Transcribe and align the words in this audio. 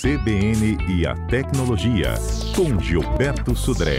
CBN 0.00 0.78
e 0.88 1.06
a 1.06 1.14
Tecnologia, 1.26 2.14
com 2.56 2.80
Gilberto 2.80 3.54
Sudré. 3.54 3.98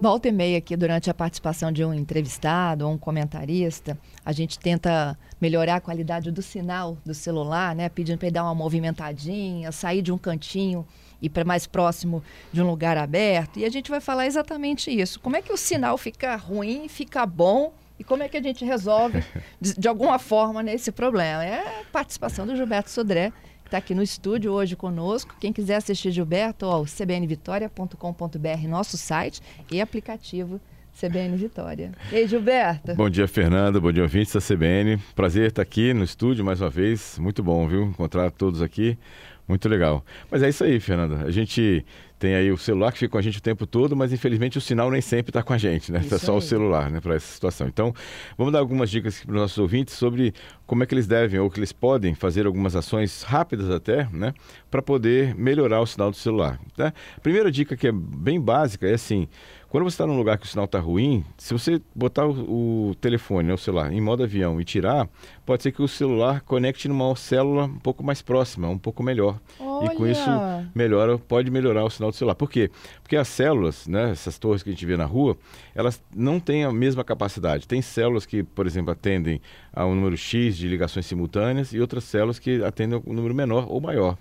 Volta 0.00 0.28
e 0.28 0.32
meia 0.32 0.56
aqui, 0.56 0.74
durante 0.74 1.10
a 1.10 1.14
participação 1.14 1.70
de 1.70 1.84
um 1.84 1.92
entrevistado 1.92 2.86
ou 2.86 2.94
um 2.94 2.96
comentarista, 2.96 3.98
a 4.24 4.32
gente 4.32 4.58
tenta 4.58 5.18
melhorar 5.38 5.74
a 5.74 5.80
qualidade 5.80 6.30
do 6.30 6.40
sinal 6.40 6.96
do 7.04 7.12
celular, 7.12 7.74
né? 7.74 7.90
Pedindo 7.90 8.16
para 8.16 8.28
ele 8.28 8.34
dar 8.34 8.44
uma 8.44 8.54
movimentadinha, 8.54 9.70
sair 9.70 10.00
de 10.00 10.10
um 10.10 10.16
cantinho 10.16 10.86
e 11.20 11.28
para 11.28 11.44
mais 11.44 11.66
próximo 11.66 12.24
de 12.50 12.62
um 12.62 12.66
lugar 12.66 12.96
aberto. 12.96 13.58
E 13.58 13.66
a 13.66 13.70
gente 13.70 13.90
vai 13.90 14.00
falar 14.00 14.26
exatamente 14.26 14.90
isso. 14.90 15.20
Como 15.20 15.36
é 15.36 15.42
que 15.42 15.52
o 15.52 15.58
sinal 15.58 15.98
fica 15.98 16.34
ruim, 16.36 16.88
fica 16.88 17.26
bom 17.26 17.81
e 18.02 18.04
como 18.04 18.24
é 18.24 18.28
que 18.28 18.36
a 18.36 18.42
gente 18.42 18.64
resolve, 18.64 19.22
de, 19.60 19.78
de 19.78 19.86
alguma 19.86 20.18
forma, 20.18 20.60
nesse 20.60 20.90
problema? 20.90 21.44
É 21.44 21.82
a 21.82 21.84
participação 21.92 22.44
do 22.44 22.56
Gilberto 22.56 22.90
Sodré, 22.90 23.32
está 23.64 23.78
aqui 23.78 23.94
no 23.94 24.02
estúdio 24.02 24.50
hoje 24.52 24.74
conosco. 24.74 25.36
Quem 25.38 25.52
quiser 25.52 25.76
assistir 25.76 26.10
Gilberto, 26.10 26.66
ó, 26.66 26.84
cbnvitoria.com.br, 26.84 28.68
nosso 28.68 28.98
site 28.98 29.40
e 29.70 29.80
aplicativo 29.80 30.60
CBN 31.00 31.36
Vitória. 31.36 31.92
E 32.10 32.16
aí, 32.16 32.26
Gilberto? 32.26 32.92
Bom 32.96 33.08
dia, 33.08 33.28
Fernanda. 33.28 33.80
Bom 33.80 33.92
dia, 33.92 34.02
ouvintes 34.02 34.34
da 34.34 34.40
CBN. 34.40 34.98
Prazer 35.14 35.50
estar 35.50 35.62
aqui 35.62 35.94
no 35.94 36.02
estúdio 36.02 36.44
mais 36.44 36.60
uma 36.60 36.68
vez. 36.68 37.16
Muito 37.20 37.40
bom, 37.40 37.68
viu? 37.68 37.84
Encontrar 37.84 38.32
todos 38.32 38.60
aqui. 38.60 38.98
Muito 39.46 39.68
legal. 39.68 40.04
Mas 40.28 40.42
é 40.42 40.48
isso 40.48 40.64
aí, 40.64 40.80
Fernanda. 40.80 41.24
A 41.24 41.30
gente 41.30 41.86
tem 42.22 42.36
aí 42.36 42.52
o 42.52 42.56
celular 42.56 42.92
que 42.92 43.00
fica 43.00 43.10
com 43.10 43.18
a 43.18 43.22
gente 43.22 43.38
o 43.38 43.42
tempo 43.42 43.66
todo, 43.66 43.96
mas 43.96 44.12
infelizmente 44.12 44.56
o 44.56 44.60
sinal 44.60 44.88
nem 44.92 45.00
sempre 45.00 45.30
está 45.30 45.42
com 45.42 45.52
a 45.52 45.58
gente, 45.58 45.90
né? 45.90 45.98
Está 45.98 46.20
só 46.20 46.30
aí. 46.30 46.38
o 46.38 46.40
celular, 46.40 46.88
né, 46.88 47.00
para 47.00 47.16
essa 47.16 47.26
situação. 47.26 47.66
Então, 47.66 47.92
vamos 48.38 48.52
dar 48.52 48.60
algumas 48.60 48.88
dicas 48.88 49.24
para 49.24 49.32
os 49.32 49.40
nossos 49.40 49.58
ouvintes 49.58 49.94
sobre 49.94 50.32
como 50.64 50.84
é 50.84 50.86
que 50.86 50.94
eles 50.94 51.08
devem 51.08 51.40
ou 51.40 51.50
que 51.50 51.58
eles 51.58 51.72
podem 51.72 52.14
fazer 52.14 52.46
algumas 52.46 52.76
ações 52.76 53.24
rápidas 53.24 53.68
até, 53.70 54.08
né, 54.12 54.34
para 54.70 54.80
poder 54.80 55.34
melhorar 55.34 55.80
o 55.80 55.86
sinal 55.86 56.12
do 56.12 56.16
celular. 56.16 56.60
A 56.78 57.20
primeira 57.20 57.50
dica 57.50 57.76
que 57.76 57.88
é 57.88 57.92
bem 57.92 58.40
básica 58.40 58.86
é 58.86 58.94
assim: 58.94 59.26
quando 59.68 59.82
você 59.82 59.94
está 59.94 60.06
num 60.06 60.16
lugar 60.16 60.38
que 60.38 60.44
o 60.44 60.48
sinal 60.48 60.66
está 60.66 60.78
ruim, 60.78 61.24
se 61.36 61.52
você 61.52 61.80
botar 61.92 62.26
o, 62.26 62.90
o 62.90 62.94
telefone, 63.00 63.48
né, 63.48 63.54
o 63.54 63.58
celular, 63.58 63.92
em 63.92 64.00
modo 64.00 64.22
avião 64.22 64.60
e 64.60 64.64
tirar, 64.64 65.08
pode 65.44 65.62
ser 65.62 65.72
que 65.72 65.82
o 65.82 65.88
celular 65.88 66.42
conecte 66.42 66.86
numa 66.86 67.16
célula 67.16 67.64
um 67.64 67.78
pouco 67.78 68.04
mais 68.04 68.22
próxima, 68.22 68.68
um 68.68 68.78
pouco 68.78 69.02
melhor. 69.02 69.40
Olha. 69.82 69.92
E 69.92 69.96
com 69.96 70.06
isso 70.06 70.30
melhora, 70.74 71.18
pode 71.18 71.50
melhorar 71.50 71.84
o 71.84 71.90
sinal 71.90 72.10
do 72.10 72.16
celular. 72.16 72.34
Por 72.34 72.50
quê? 72.50 72.70
Porque 73.02 73.16
as 73.16 73.28
células, 73.28 73.86
né, 73.86 74.10
essas 74.10 74.38
torres 74.38 74.62
que 74.62 74.70
a 74.70 74.72
gente 74.72 74.86
vê 74.86 74.96
na 74.96 75.04
rua, 75.04 75.36
elas 75.74 76.02
não 76.14 76.40
têm 76.40 76.64
a 76.64 76.72
mesma 76.72 77.04
capacidade. 77.04 77.66
Tem 77.66 77.82
células 77.82 78.26
que, 78.26 78.42
por 78.42 78.66
exemplo, 78.66 78.92
atendem 78.92 79.40
a 79.72 79.84
um 79.86 79.94
número 79.94 80.16
X 80.16 80.56
de 80.56 80.68
ligações 80.68 81.06
simultâneas 81.06 81.72
e 81.72 81.80
outras 81.80 82.04
células 82.04 82.38
que 82.38 82.62
atendem 82.62 82.98
a 82.98 83.10
um 83.10 83.14
número 83.14 83.34
menor 83.34 83.66
ou 83.68 83.80
maior. 83.80 84.16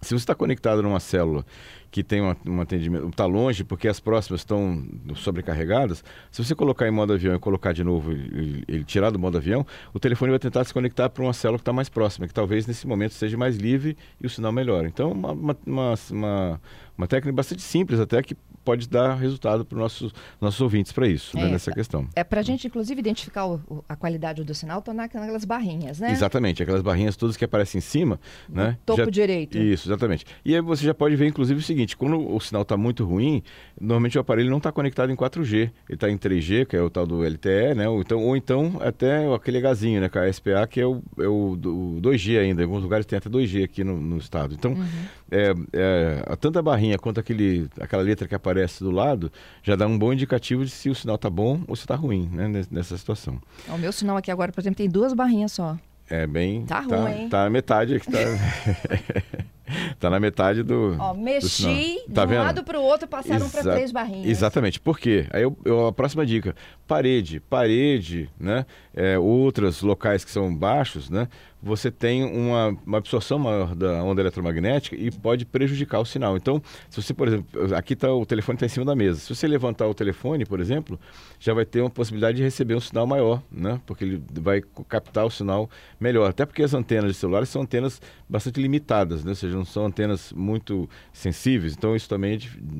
Se 0.00 0.10
você 0.10 0.16
está 0.16 0.34
conectado 0.34 0.82
numa 0.82 1.00
célula 1.00 1.44
que 1.90 2.04
tem 2.04 2.20
um, 2.20 2.60
atendimento, 2.60 3.08
está 3.08 3.24
longe 3.24 3.64
porque 3.64 3.88
as 3.88 3.98
próximas 3.98 4.42
estão 4.42 4.86
sobrecarregadas, 5.16 6.04
se 6.30 6.44
você 6.44 6.54
colocar 6.54 6.86
em 6.86 6.90
modo 6.90 7.14
avião 7.14 7.34
e 7.34 7.38
colocar 7.38 7.72
de 7.72 7.82
novo 7.82 8.12
ele, 8.12 8.84
tirar 8.84 9.10
do 9.10 9.18
modo 9.18 9.38
avião, 9.38 9.66
o 9.92 9.98
telefone 9.98 10.30
vai 10.30 10.38
tentar 10.38 10.64
se 10.64 10.72
conectar 10.72 11.08
para 11.08 11.22
uma 11.22 11.32
célula 11.32 11.58
que 11.58 11.62
está 11.62 11.72
mais 11.72 11.88
próxima, 11.88 12.28
que 12.28 12.34
talvez 12.34 12.66
nesse 12.66 12.86
momento 12.86 13.14
seja 13.14 13.36
mais 13.36 13.56
livre 13.56 13.96
e 14.20 14.26
o 14.26 14.30
sinal 14.30 14.52
melhor. 14.52 14.84
Então, 14.84 15.12
uma, 15.12 15.32
uma, 15.32 15.94
uma 16.10 16.60
técnica 17.06 17.34
bastante 17.34 17.62
simples 17.62 18.00
até 18.00 18.22
que 18.22 18.36
pode 18.68 18.86
dar 18.86 19.14
resultado 19.14 19.64
para 19.64 19.76
os 19.76 19.80
nossos, 19.80 20.14
nossos 20.38 20.60
ouvintes 20.60 20.92
para 20.92 21.08
isso, 21.08 21.34
né, 21.34 21.42
é, 21.42 21.44
né, 21.46 21.52
nessa 21.52 21.72
questão. 21.72 22.06
É 22.14 22.22
para 22.22 22.40
a 22.40 22.42
gente, 22.42 22.66
inclusive, 22.66 23.00
identificar 23.00 23.46
o, 23.46 23.82
a 23.88 23.96
qualidade 23.96 24.44
do 24.44 24.54
sinal, 24.54 24.80
estão 24.80 24.92
naquelas 24.92 25.44
barrinhas, 25.46 25.98
né? 26.00 26.12
Exatamente, 26.12 26.62
aquelas 26.62 26.82
barrinhas 26.82 27.16
todas 27.16 27.34
que 27.34 27.44
aparecem 27.44 27.78
em 27.78 27.82
cima, 27.82 28.20
no 28.46 28.56
né? 28.56 28.78
topo 28.84 29.04
já, 29.04 29.10
direito. 29.10 29.56
Isso, 29.56 29.88
exatamente. 29.88 30.26
E 30.44 30.54
aí 30.54 30.60
você 30.60 30.84
já 30.84 30.92
pode 30.92 31.16
ver, 31.16 31.28
inclusive, 31.28 31.58
o 31.58 31.62
seguinte, 31.62 31.96
quando 31.96 32.18
o 32.30 32.38
sinal 32.40 32.60
está 32.60 32.76
muito 32.76 33.06
ruim, 33.06 33.42
normalmente 33.80 34.18
o 34.18 34.20
aparelho 34.20 34.50
não 34.50 34.58
está 34.58 34.70
conectado 34.70 35.10
em 35.10 35.16
4G, 35.16 35.54
ele 35.54 35.72
está 35.88 36.10
em 36.10 36.18
3G, 36.18 36.66
que 36.66 36.76
é 36.76 36.82
o 36.82 36.90
tal 36.90 37.06
do 37.06 37.22
LTE, 37.22 37.74
né? 37.74 37.88
Ou 37.88 38.02
então, 38.02 38.22
ou 38.22 38.36
então 38.36 38.76
até 38.80 39.32
aquele 39.32 39.66
Hzinho, 39.66 40.00
né? 40.02 40.10
Com 40.10 40.18
a 40.18 40.30
SPA, 40.30 40.66
que 40.66 40.80
é 40.80 40.86
o, 40.86 41.02
é 41.18 41.26
o, 41.26 41.52
o 41.52 42.00
2G 42.02 42.38
ainda, 42.38 42.60
em 42.60 42.64
alguns 42.64 42.82
lugares 42.82 43.06
tem 43.06 43.16
até 43.16 43.30
2G 43.30 43.64
aqui 43.64 43.82
no, 43.82 43.98
no 43.98 44.18
estado. 44.18 44.54
Então, 44.54 44.72
uhum. 44.72 44.86
é, 45.30 45.54
é, 45.72 46.36
tanto 46.36 46.58
a 46.58 46.62
barrinha 46.88 46.98
quanto 46.98 47.20
aquele, 47.20 47.68
aquela 47.80 48.02
letra 48.02 48.26
que 48.26 48.34
aparece 48.34 48.82
do 48.82 48.90
lado, 48.90 49.30
já 49.62 49.76
dá 49.76 49.86
um 49.86 49.98
bom 49.98 50.12
indicativo 50.12 50.64
de 50.64 50.70
se 50.70 50.88
o 50.88 50.94
sinal 50.94 51.16
está 51.16 51.28
bom 51.28 51.60
ou 51.66 51.76
se 51.76 51.82
está 51.82 51.94
ruim, 51.94 52.28
né, 52.32 52.64
nessa 52.70 52.96
situação. 52.96 53.38
O 53.68 53.76
meu 53.76 53.92
sinal 53.92 54.16
aqui 54.16 54.30
agora, 54.30 54.52
por 54.52 54.60
exemplo, 54.60 54.78
tem 54.78 54.88
duas 54.88 55.12
barrinhas 55.12 55.52
só. 55.52 55.76
É 56.10 56.26
bem. 56.26 56.64
Tá, 56.64 56.82
tá 56.82 56.96
ruim. 56.96 57.28
Tá 57.28 57.50
metade 57.50 57.96
aqui. 57.96 58.10
Tá... 58.10 58.18
tá 60.00 60.08
na 60.08 60.18
metade 60.18 60.62
do. 60.62 60.96
Ó, 60.98 61.12
mexi 61.12 62.02
do 62.08 62.14
tá 62.14 62.24
de 62.24 62.28
um 62.28 62.34
vendo? 62.34 62.44
lado 62.46 62.64
para 62.64 62.80
o 62.80 62.82
outro 62.82 63.06
passaram 63.06 63.48
para 63.50 63.62
três 63.62 63.92
barrinhas. 63.92 64.26
Exatamente. 64.26 64.80
Por 64.80 64.98
quê? 64.98 65.26
Aí 65.30 65.42
eu, 65.42 65.54
eu, 65.66 65.86
a 65.86 65.92
próxima 65.92 66.24
dica: 66.24 66.56
parede, 66.86 67.40
parede, 67.40 68.30
né? 68.40 68.64
É, 68.94 69.18
outros 69.18 69.82
locais 69.82 70.24
que 70.24 70.30
são 70.30 70.54
baixos, 70.54 71.10
né? 71.10 71.28
Você 71.62 71.90
tem 71.90 72.24
uma, 72.24 72.76
uma 72.86 72.98
absorção 72.98 73.38
maior 73.38 73.74
da 73.74 74.02
onda 74.02 74.20
eletromagnética 74.20 74.94
e 74.94 75.10
pode 75.10 75.44
prejudicar 75.44 75.98
o 75.98 76.04
sinal. 76.04 76.36
Então, 76.36 76.62
se 76.88 77.02
você, 77.02 77.12
por 77.12 77.26
exemplo, 77.26 77.74
aqui 77.74 77.96
tá, 77.96 78.12
o 78.12 78.24
telefone 78.24 78.56
está 78.56 78.66
em 78.66 78.68
cima 78.68 78.86
da 78.86 78.94
mesa. 78.94 79.18
Se 79.18 79.34
você 79.34 79.46
levantar 79.46 79.88
o 79.88 79.94
telefone, 79.94 80.44
por 80.44 80.60
exemplo, 80.60 80.98
já 81.40 81.52
vai 81.52 81.64
ter 81.64 81.80
uma 81.80 81.90
possibilidade 81.90 82.36
de 82.36 82.44
receber 82.44 82.76
um 82.76 82.80
sinal 82.80 83.06
maior, 83.06 83.42
né? 83.50 83.80
Porque 83.86 84.04
ele 84.04 84.22
vai 84.40 84.62
captar 84.88 85.26
o 85.26 85.30
sinal 85.30 85.68
melhor. 85.98 86.30
Até 86.30 86.46
porque 86.46 86.62
as 86.62 86.74
antenas 86.74 87.12
de 87.12 87.18
celulares 87.18 87.48
são 87.48 87.62
antenas 87.62 88.00
bastante 88.28 88.60
limitadas, 88.60 89.24
né? 89.24 89.30
Ou 89.30 89.36
seja, 89.36 89.56
não 89.56 89.64
são 89.64 89.86
antenas 89.86 90.32
muito 90.32 90.88
sensíveis, 91.12 91.74
então 91.76 91.96
isso 91.96 92.08
também, 92.08 92.38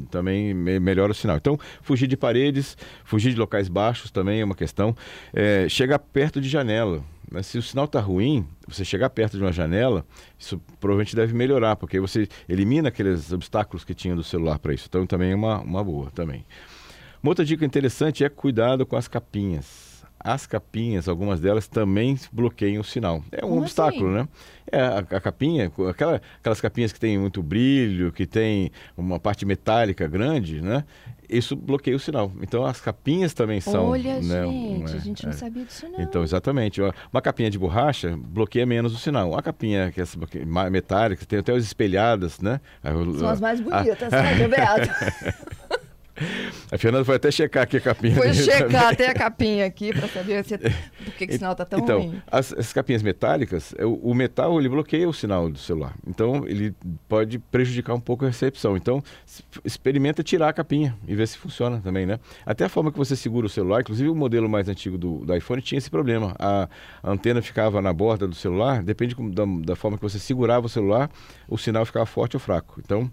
também 0.09 0.55
melhora 0.55 1.11
o 1.11 1.15
sinal. 1.15 1.37
Então, 1.37 1.59
fugir 1.83 2.07
de 2.07 2.17
paredes, 2.17 2.77
fugir 3.05 3.33
de 3.33 3.39
locais 3.39 3.69
baixos 3.69 4.11
também 4.11 4.41
é 4.41 4.45
uma 4.45 4.55
questão. 4.55 4.95
É, 5.33 5.69
chegar 5.69 5.99
perto 5.99 6.41
de 6.41 6.49
janela. 6.49 7.03
Né? 7.31 7.43
Se 7.43 7.59
o 7.59 7.63
sinal 7.63 7.87
está 7.87 8.01
ruim, 8.01 8.47
você 8.67 8.85
chegar 8.85 9.11
perto 9.11 9.37
de 9.37 9.43
uma 9.43 9.53
janela, 9.53 10.05
isso 10.39 10.61
provavelmente 10.81 11.17
deve 11.17 11.35
melhorar, 11.35 11.77
porque 11.77 11.99
você 12.01 12.29
elimina 12.49 12.89
aqueles 12.89 13.33
obstáculos 13.33 13.85
que 13.85 13.95
tinha 13.95 14.15
do 14.15 14.25
celular 14.25 14.59
para 14.59 14.75
isso. 14.75 14.87
Então 14.89 15.07
também 15.07 15.33
é 15.33 15.35
uma, 15.35 15.61
uma 15.61 15.83
boa 15.83 16.11
também. 16.11 16.45
Uma 17.23 17.31
outra 17.31 17.45
dica 17.45 17.65
interessante 17.65 18.25
é 18.25 18.29
cuidado 18.29 18.87
com 18.87 18.97
as 18.97 19.09
capinhas 19.09 19.88
as 20.21 20.47
capinhas, 20.47 21.09
algumas 21.09 21.41
delas 21.41 21.69
também 21.69 22.19
bloqueiam 22.33 22.81
o 22.81 22.85
sinal. 22.85 23.23
É 23.31 23.45
um 23.45 23.51
Como 23.51 23.63
obstáculo, 23.63 24.09
assim? 24.09 24.19
né? 24.19 24.29
É, 24.71 24.81
a, 24.83 24.99
a, 24.99 25.21
capinha, 25.21 25.73
aquela, 25.89 26.21
aquelas 26.39 26.61
capinhas 26.61 26.93
que 26.93 27.01
tem 27.01 27.19
muito 27.19 27.43
brilho, 27.43 28.13
que 28.13 28.27
tem 28.27 28.71
uma 28.97 29.19
parte 29.19 29.47
metálica 29.47 30.07
grande, 30.07 30.61
né? 30.61 30.85
Isso 31.29 31.55
bloqueia 31.55 31.97
o 31.97 32.01
sinal. 32.01 32.33
Então 32.43 32.65
as 32.65 32.81
capinhas 32.81 33.33
também 33.33 33.61
são. 33.61 33.89
Olha, 33.91 34.21
né, 34.21 34.47
gente, 34.47 34.97
a 34.97 34.99
gente 34.99 35.25
não 35.25 35.33
é. 35.33 35.35
sabia 35.35 35.65
disso 35.65 35.87
não. 35.89 36.01
Então, 36.01 36.23
exatamente. 36.23 36.81
Uma 37.13 37.23
capinha 37.23 37.51
de 37.51 37.59
borracha 37.59 38.19
bloqueia 38.19 38.67
menos 38.67 38.95
o 38.95 38.99
sinal. 38.99 39.31
Uma 39.31 39.43
capinha 39.43 39.93
que 39.93 40.01
é 40.01 40.71
metálica, 40.71 41.25
tem 41.25 41.39
até 41.39 41.53
as 41.53 41.65
espelhadas, 41.65 42.41
né? 42.41 42.61
São 43.19 43.29
as 43.29 43.41
mais 43.41 43.61
bonitas, 43.61 44.13
a... 44.13 44.23
né, 44.23 44.49
Beato? 44.49 44.89
A 46.71 46.77
Fernanda 46.77 47.05
foi 47.05 47.17
até 47.17 47.31
checar 47.31 47.63
aqui 47.63 47.79
a 47.79 47.81
capinha. 47.81 48.15
Foi 48.15 48.33
checar 48.35 48.69
também. 48.69 48.77
até 48.77 49.09
a 49.09 49.15
capinha 49.15 49.67
aqui 49.67 49.93
para 49.93 50.07
saber 50.09 50.45
se, 50.45 50.59
por 50.59 51.15
que, 51.15 51.27
que 51.27 51.35
o 51.35 51.39
sinal 51.39 51.53
está 51.53 51.65
tão 51.65 51.81
então, 51.81 51.99
ruim. 51.99 52.09
Então, 52.09 52.23
as, 52.31 52.53
as, 52.53 52.73
capinhas 52.73 53.03
metálicas, 53.03 53.75
o, 53.81 54.11
o, 54.11 54.15
metal 54.15 54.59
ele 54.59 54.69
bloqueia 54.69 55.09
o 55.09 55.13
sinal 55.13 55.49
do 55.49 55.59
celular. 55.59 55.95
Então, 56.07 56.47
ele 56.47 56.75
pode 57.09 57.39
prejudicar 57.39 57.95
um 57.95 58.01
pouco 58.01 58.25
a 58.25 58.29
recepção. 58.29 58.77
Então, 58.77 59.03
experimenta 59.65 60.23
tirar 60.23 60.49
a 60.51 60.53
capinha 60.53 60.97
e 61.07 61.15
ver 61.15 61.27
se 61.27 61.39
funciona 61.39 61.81
também, 61.81 62.05
né? 62.05 62.21
Até 62.45 62.67
a 62.67 62.69
forma 62.69 62.93
que 62.93 62.99
você 62.99 63.17
segura 63.17 63.47
o 63.47 63.51
celular, 63.51 63.81
inclusive 63.81 64.09
o 64.09 64.15
modelo 64.15 64.49
mais 64.49 64.69
antigo 64.69 64.99
do, 64.99 65.25
do 65.25 65.35
iPhone 65.35 65.63
tinha 65.63 65.79
esse 65.79 65.91
problema. 65.91 66.35
A, 66.39 66.69
a, 67.03 67.11
antena 67.11 67.41
ficava 67.41 67.81
na 67.81 67.93
borda 67.93 68.27
do 68.29 68.35
celular, 68.35 68.83
depende 68.83 69.17
da, 69.33 69.45
da 69.65 69.77
forma 69.77 69.97
que 69.97 70.03
você 70.03 70.19
segurava 70.19 70.67
o 70.67 70.69
celular, 70.69 71.11
o 71.49 71.57
sinal 71.57 71.87
ficava 71.87 72.05
forte 72.05 72.37
ou 72.37 72.41
fraco. 72.41 72.81
Então, 72.85 73.11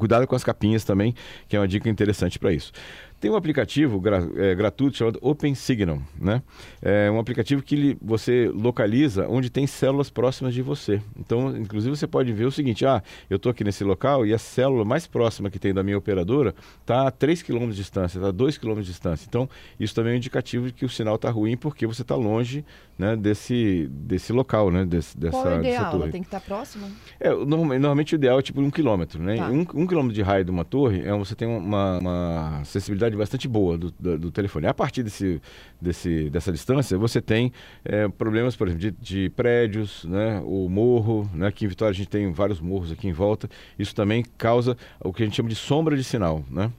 Cuidado 0.00 0.26
com 0.26 0.34
as 0.34 0.42
capinhas 0.42 0.82
também, 0.82 1.14
que 1.46 1.54
é 1.54 1.60
uma 1.60 1.68
dica 1.68 1.86
interessante 1.90 2.38
para 2.38 2.50
isso. 2.54 2.72
Tem 3.20 3.30
um 3.30 3.36
aplicativo 3.36 4.00
gra 4.00 4.26
é, 4.36 4.54
gratuito 4.54 4.96
chamado 4.96 5.18
OpenSignal, 5.20 6.00
né? 6.18 6.42
É 6.80 7.10
um 7.10 7.18
aplicativo 7.18 7.62
que 7.62 7.96
você 8.00 8.50
localiza 8.52 9.26
onde 9.28 9.50
tem 9.50 9.66
células 9.66 10.08
próximas 10.08 10.54
de 10.54 10.62
você. 10.62 11.02
Então, 11.18 11.54
inclusive, 11.54 11.94
você 11.94 12.06
pode 12.06 12.32
ver 12.32 12.46
o 12.46 12.50
seguinte: 12.50 12.86
ah, 12.86 13.02
eu 13.28 13.36
estou 13.36 13.50
aqui 13.50 13.62
nesse 13.62 13.84
local 13.84 14.24
e 14.24 14.32
a 14.32 14.38
célula 14.38 14.86
mais 14.86 15.06
próxima 15.06 15.50
que 15.50 15.58
tem 15.58 15.74
da 15.74 15.82
minha 15.82 15.98
operadora 15.98 16.54
está 16.80 17.08
a 17.08 17.10
3 17.10 17.42
km 17.42 17.68
de 17.68 17.76
distância, 17.76 18.18
está 18.18 18.28
a 18.28 18.32
2 18.32 18.56
km 18.56 18.76
de 18.76 18.84
distância. 18.84 19.26
Então, 19.28 19.48
isso 19.78 19.94
também 19.94 20.12
é 20.12 20.14
um 20.14 20.18
indicativo 20.18 20.66
de 20.68 20.72
que 20.72 20.86
o 20.86 20.88
sinal 20.88 21.16
está 21.16 21.30
ruim 21.30 21.58
porque 21.58 21.86
você 21.86 22.00
está 22.00 22.16
longe 22.16 22.64
né, 23.00 23.16
desse, 23.16 23.88
desse 23.90 24.32
local, 24.32 24.70
né? 24.70 24.84
Desse, 24.84 25.18
dessa, 25.18 25.36
Qual 25.36 25.48
é 25.48 25.56
o 25.56 25.60
ideal? 25.60 25.94
Ela 25.94 26.08
tem 26.08 26.20
que 26.20 26.28
estar 26.28 26.40
tá 26.40 26.46
próxima? 26.46 26.86
É, 27.18 27.30
normalmente, 27.30 27.80
normalmente 27.80 28.14
o 28.14 28.16
ideal 28.16 28.38
é 28.38 28.42
tipo 28.42 28.60
um 28.60 28.70
quilômetro, 28.70 29.22
né? 29.22 29.36
Tá. 29.36 29.48
Um, 29.48 29.60
um 29.60 29.86
quilômetro 29.86 30.14
de 30.14 30.22
raio 30.22 30.44
de 30.44 30.50
uma 30.50 30.64
torre, 30.64 31.00
é, 31.00 31.12
você 31.16 31.34
tem 31.34 31.48
uma, 31.48 31.98
uma 31.98 32.60
acessibilidade 32.60 33.09
bastante 33.16 33.48
boa 33.48 33.76
do, 33.76 33.90
do, 33.98 34.18
do 34.18 34.30
telefone. 34.30 34.66
A 34.66 34.74
partir 34.74 35.02
desse, 35.02 35.40
desse, 35.80 36.30
dessa 36.30 36.52
distância, 36.52 36.96
você 36.98 37.20
tem 37.20 37.52
é, 37.84 38.08
problemas, 38.08 38.56
por 38.56 38.68
exemplo, 38.68 38.90
de, 38.90 38.90
de, 39.00 39.30
prédios, 39.30 40.04
né, 40.04 40.40
o 40.44 40.68
morro, 40.68 41.28
né, 41.34 41.48
aqui 41.48 41.64
em 41.64 41.68
Vitória 41.68 41.90
a 41.90 41.94
gente 41.94 42.08
tem 42.08 42.32
vários 42.32 42.60
morros 42.60 42.92
aqui 42.92 43.08
em 43.08 43.12
volta. 43.12 43.48
Isso 43.78 43.94
também 43.94 44.24
causa 44.36 44.76
o 45.00 45.12
que 45.12 45.22
a 45.22 45.26
gente 45.26 45.36
chama 45.36 45.48
de 45.48 45.54
sombra 45.54 45.96
de 45.96 46.04
sinal, 46.04 46.44
né? 46.50 46.70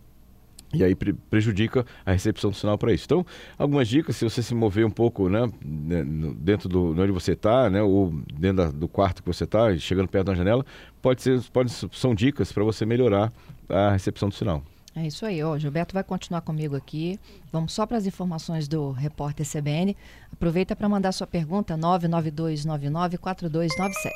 E 0.74 0.83
aí 0.83 0.95
pre 0.95 1.13
prejudica 1.13 1.86
a 2.06 2.12
recepção 2.12 2.50
do 2.50 2.56
sinal 2.56 2.77
para 2.77 2.94
isso. 2.94 3.04
Então, 3.06 3.25
algumas 3.57 3.88
dicas, 3.88 4.16
se 4.16 4.24
você 4.24 4.42
se 4.42 4.56
mover 4.56 4.86
um 4.86 4.89
pouco 4.89 5.27
né, 5.27 5.51
né 5.62 6.04
dentro 6.38 6.69
do 6.69 6.92
onde 6.92 7.12
você 7.12 7.34
está, 7.34 7.69
né, 7.69 7.81
ou 7.81 8.12
dentro 8.34 8.57
da, 8.57 8.72
do 8.72 8.88
quarto 8.88 9.22
que 9.22 9.27
você 9.27 9.44
está, 9.44 9.75
chegando 9.77 10.07
perto 10.07 10.27
da 10.27 10.36
janela, 10.36 10.66
pode 11.01 11.22
ser, 11.22 11.42
pode, 11.51 11.72
são 11.72 12.16
dicas 12.16 12.51
para 12.51 12.63
você 12.63 12.86
melhorar 12.86 13.34
a 13.68 13.92
recepção 13.92 14.30
do 14.30 14.36
sinal. 14.36 14.63
É 14.95 15.07
isso 15.07 15.25
aí, 15.25 15.41
ó. 15.41 15.57
Gilberto 15.57 15.93
vai 15.93 16.03
continuar 16.03 16.41
comigo 16.41 16.75
aqui. 16.75 17.17
Vamos 17.51 17.71
só 17.71 17.85
para 17.85 17.95
as 17.97 18.05
informações 18.05 18.67
do 18.67 18.91
repórter 18.91 19.47
CBN. 19.49 19.95
Aproveita 20.31 20.75
para 20.75 20.89
mandar 20.89 21.13
sua 21.13 21.25
pergunta 21.25 21.77
992994297. 21.77 24.11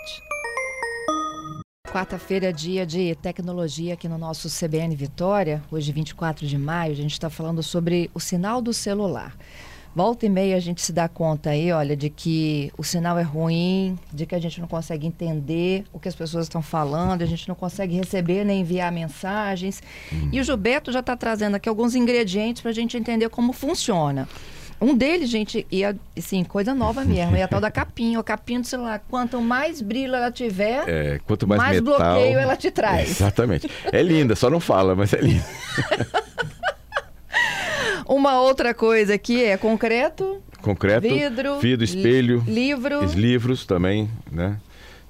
Quarta-feira, 1.89 2.51
dia 2.51 2.85
de 2.85 3.15
tecnologia 3.15 3.93
aqui 3.93 4.09
no 4.09 4.17
nosso 4.17 4.49
CBN 4.49 4.93
Vitória. 4.97 5.63
Hoje, 5.71 5.93
24 5.93 6.45
de 6.45 6.57
maio, 6.57 6.91
a 6.91 6.95
gente 6.95 7.13
está 7.13 7.29
falando 7.29 7.63
sobre 7.63 8.11
o 8.13 8.19
sinal 8.19 8.61
do 8.61 8.73
celular. 8.73 9.33
Volta 9.95 10.25
e 10.25 10.29
meia 10.29 10.57
a 10.57 10.59
gente 10.59 10.81
se 10.81 10.91
dá 10.91 11.07
conta 11.07 11.51
aí, 11.51 11.71
olha, 11.71 11.95
de 11.95 12.09
que 12.09 12.69
o 12.77 12.83
sinal 12.83 13.17
é 13.17 13.21
ruim, 13.21 13.97
de 14.11 14.25
que 14.25 14.35
a 14.35 14.39
gente 14.39 14.59
não 14.59 14.67
consegue 14.67 15.07
entender 15.07 15.85
o 15.93 15.99
que 15.99 16.09
as 16.09 16.15
pessoas 16.15 16.45
estão 16.45 16.61
falando, 16.61 17.21
a 17.21 17.25
gente 17.25 17.47
não 17.47 17.55
consegue 17.55 17.95
receber 17.95 18.43
nem 18.43 18.59
enviar 18.59 18.91
mensagens. 18.91 19.81
Hum. 20.11 20.29
E 20.33 20.41
o 20.41 20.43
Gilberto 20.43 20.91
já 20.91 20.99
está 20.99 21.15
trazendo 21.15 21.55
aqui 21.55 21.69
alguns 21.69 21.95
ingredientes 21.95 22.61
para 22.61 22.71
a 22.71 22.73
gente 22.73 22.97
entender 22.97 23.29
como 23.29 23.53
funciona. 23.53 24.27
Um 24.81 24.93
deles, 24.93 25.29
gente, 25.29 25.65
ia, 25.71 25.95
assim, 26.17 26.43
coisa 26.43 26.73
nova 26.73 27.03
mesmo, 27.05 27.37
é 27.37 27.43
a 27.43 27.47
tal 27.47 27.61
da 27.61 27.71
capinha, 27.71 28.19
o 28.19 28.23
capinha 28.23 28.59
do 28.59 28.67
celular. 28.67 29.01
Quanto 29.09 29.39
mais 29.39 29.81
brilho 29.81 30.13
ela 30.13 30.29
tiver, 30.29 30.83
é, 30.89 31.19
quanto 31.25 31.47
mais, 31.47 31.61
mais 31.61 31.81
metal, 31.81 31.97
bloqueio 31.97 32.37
ela 32.37 32.57
te 32.57 32.69
traz. 32.69 33.11
exatamente. 33.11 33.69
É 33.93 34.03
linda, 34.03 34.35
só 34.35 34.49
não 34.49 34.59
fala, 34.59 34.93
mas 34.93 35.13
é 35.13 35.21
linda. 35.21 35.45
Uma 38.07 38.39
outra 38.39 38.73
coisa 38.73 39.15
aqui 39.15 39.43
é 39.43 39.57
concreto, 39.57 40.41
concreto, 40.61 41.07
vidro, 41.07 41.59
vidro 41.59 41.83
espelho, 41.83 42.43
li 42.45 42.53
livro, 42.53 43.03
livros 43.15 43.65
também, 43.65 44.09
né? 44.31 44.57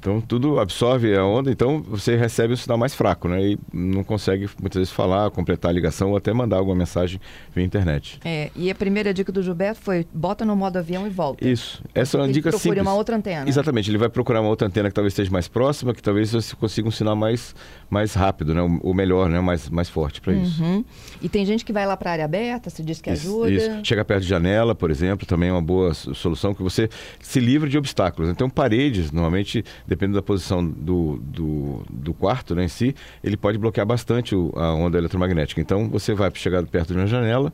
Então 0.05 0.21
tudo 0.21 0.59
absorve 0.59 1.15
a 1.15 1.25
onda, 1.25 1.49
então 1.49 1.81
você 1.81 2.15
recebe 2.15 2.53
um 2.53 2.55
sinal 2.55 2.77
mais 2.77 2.93
fraco, 2.93 3.27
né? 3.27 3.41
E 3.41 3.59
não 3.73 4.03
consegue 4.03 4.47
muitas 4.61 4.79
vezes 4.79 4.93
falar, 4.93 5.31
completar 5.31 5.71
a 5.71 5.73
ligação 5.73 6.11
ou 6.11 6.17
até 6.17 6.31
mandar 6.31 6.57
alguma 6.57 6.75
mensagem 6.75 7.19
via 7.55 7.65
internet. 7.65 8.19
É, 8.23 8.51
e 8.55 8.69
a 8.69 8.75
primeira 8.75 9.11
dica 9.11 9.31
do 9.31 9.41
Gilberto 9.41 9.81
foi 9.81 10.05
bota 10.13 10.45
no 10.45 10.55
modo 10.55 10.77
avião 10.77 11.07
e 11.07 11.09
volta. 11.09 11.47
Isso. 11.47 11.83
Essa 11.91 12.17
é 12.17 12.21
uma 12.21 12.27
dica 12.27 12.49
procure 12.49 12.69
simples. 12.69 12.81
uma 12.83 12.93
outra 12.93 13.15
antena. 13.15 13.49
Exatamente, 13.49 13.89
ele 13.89 13.97
vai 13.97 14.07
procurar 14.07 14.41
uma 14.41 14.49
outra 14.49 14.67
antena 14.67 14.89
que 14.89 14.93
talvez 14.93 15.11
esteja 15.11 15.31
mais 15.31 15.47
próxima, 15.47 15.91
que 15.91 16.03
talvez 16.03 16.33
você 16.33 16.55
consiga 16.55 16.87
um 16.87 16.91
sinal 16.91 17.15
mais, 17.15 17.55
mais 17.89 18.13
rápido, 18.13 18.53
né? 18.53 18.61
O, 18.61 18.93
melhor, 18.93 19.27
né? 19.27 19.39
Mais, 19.39 19.67
mais 19.71 19.89
forte 19.89 20.21
para 20.21 20.33
isso. 20.33 20.63
Uhum. 20.63 20.85
E 21.19 21.27
tem 21.27 21.43
gente 21.47 21.65
que 21.65 21.73
vai 21.73 21.87
lá 21.87 21.97
para 21.97 22.11
a 22.11 22.13
área 22.13 22.25
aberta, 22.25 22.69
se 22.69 22.83
diz 22.83 23.01
que 23.01 23.09
isso, 23.09 23.27
ajuda. 23.27 23.51
Isso. 23.51 23.79
Chega 23.83 24.05
perto 24.05 24.21
de 24.21 24.27
janela, 24.27 24.75
por 24.75 24.91
exemplo, 24.91 25.25
também 25.25 25.49
é 25.49 25.51
uma 25.51 25.63
boa 25.63 25.95
solução 25.95 26.53
que 26.53 26.61
você 26.61 26.87
se 27.19 27.39
livre 27.39 27.71
de 27.71 27.77
obstáculos. 27.79 28.29
Então 28.29 28.47
paredes, 28.47 29.11
normalmente, 29.11 29.65
dependendo 29.95 30.17
da 30.17 30.21
posição 30.21 30.65
do, 30.65 31.17
do, 31.23 31.83
do 31.89 32.13
quarto 32.13 32.53
né, 32.53 32.65
em 32.65 32.67
si, 32.67 32.93
ele 33.23 33.37
pode 33.37 33.57
bloquear 33.57 33.85
bastante 33.85 34.35
o, 34.35 34.51
a 34.55 34.73
onda 34.73 34.97
eletromagnética. 34.97 35.59
Então, 35.61 35.89
você 35.89 36.13
vai 36.13 36.29
chegar 36.35 36.63
perto 36.65 36.93
de 36.93 36.99
uma 36.99 37.07
janela, 37.07 37.51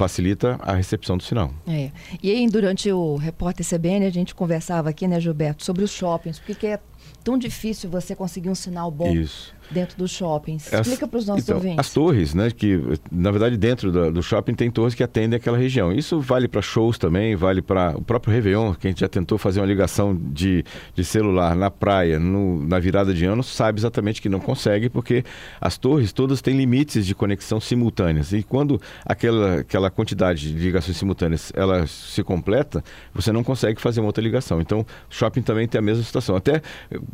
facilita 0.00 0.58
a 0.62 0.72
recepção 0.72 1.18
do 1.18 1.22
sinal. 1.22 1.52
É. 1.68 1.90
E 2.22 2.30
aí, 2.30 2.46
durante 2.48 2.90
o 2.90 3.16
repórter 3.16 3.66
CBN, 3.66 4.06
a 4.06 4.10
gente 4.10 4.34
conversava 4.34 4.88
aqui, 4.88 5.06
né, 5.06 5.20
Gilberto, 5.20 5.62
sobre 5.62 5.84
os 5.84 5.90
shoppings, 5.90 6.38
porque 6.38 6.66
é 6.68 6.80
tão 7.22 7.36
difícil 7.36 7.90
você 7.90 8.16
conseguir 8.16 8.48
um 8.48 8.54
sinal 8.54 8.90
bom. 8.90 9.12
Isso 9.12 9.52
dentro 9.70 9.96
dos 9.96 10.10
shoppings. 10.10 10.72
Explica 10.72 11.06
para 11.06 11.18
os 11.18 11.26
nossos 11.26 11.44
então, 11.44 11.56
ouvintes. 11.56 11.78
As 11.78 11.92
torres, 11.92 12.34
né? 12.34 12.50
Que 12.50 12.80
na 13.10 13.30
verdade 13.30 13.56
dentro 13.56 13.92
do, 13.92 14.12
do 14.12 14.22
shopping 14.22 14.54
tem 14.54 14.70
torres 14.70 14.94
que 14.94 15.02
atendem 15.02 15.36
aquela 15.36 15.56
região. 15.56 15.92
Isso 15.92 16.20
vale 16.20 16.48
para 16.48 16.60
shows 16.60 16.98
também, 16.98 17.36
vale 17.36 17.62
para 17.62 17.96
o 17.96 18.02
próprio 18.02 18.32
Réveillon, 18.34 18.74
que 18.74 18.86
a 18.86 18.90
gente 18.90 19.00
já 19.00 19.08
tentou 19.08 19.38
fazer 19.38 19.60
uma 19.60 19.66
ligação 19.66 20.14
de, 20.14 20.64
de 20.94 21.04
celular 21.04 21.54
na 21.54 21.70
praia, 21.70 22.18
no, 22.18 22.66
na 22.66 22.78
virada 22.78 23.14
de 23.14 23.24
ano, 23.24 23.42
sabe 23.42 23.78
exatamente 23.78 24.20
que 24.20 24.28
não 24.28 24.40
consegue, 24.40 24.88
porque 24.88 25.24
as 25.60 25.78
torres 25.78 26.12
todas 26.12 26.42
têm 26.42 26.56
limites 26.56 27.06
de 27.06 27.14
conexão 27.14 27.60
simultâneas. 27.60 28.32
E 28.32 28.42
quando 28.42 28.80
aquela, 29.04 29.60
aquela 29.60 29.89
quantidade 29.90 30.52
de 30.52 30.58
ligações 30.58 30.96
simultâneas 30.96 31.52
ela 31.54 31.86
se 31.86 32.22
completa, 32.22 32.82
você 33.14 33.30
não 33.30 33.44
consegue 33.44 33.80
fazer 33.80 34.00
uma 34.00 34.06
outra 34.06 34.22
ligação. 34.22 34.60
Então, 34.60 34.86
shopping 35.08 35.42
também 35.42 35.68
tem 35.68 35.78
a 35.78 35.82
mesma 35.82 36.02
situação. 36.02 36.34
Até 36.34 36.62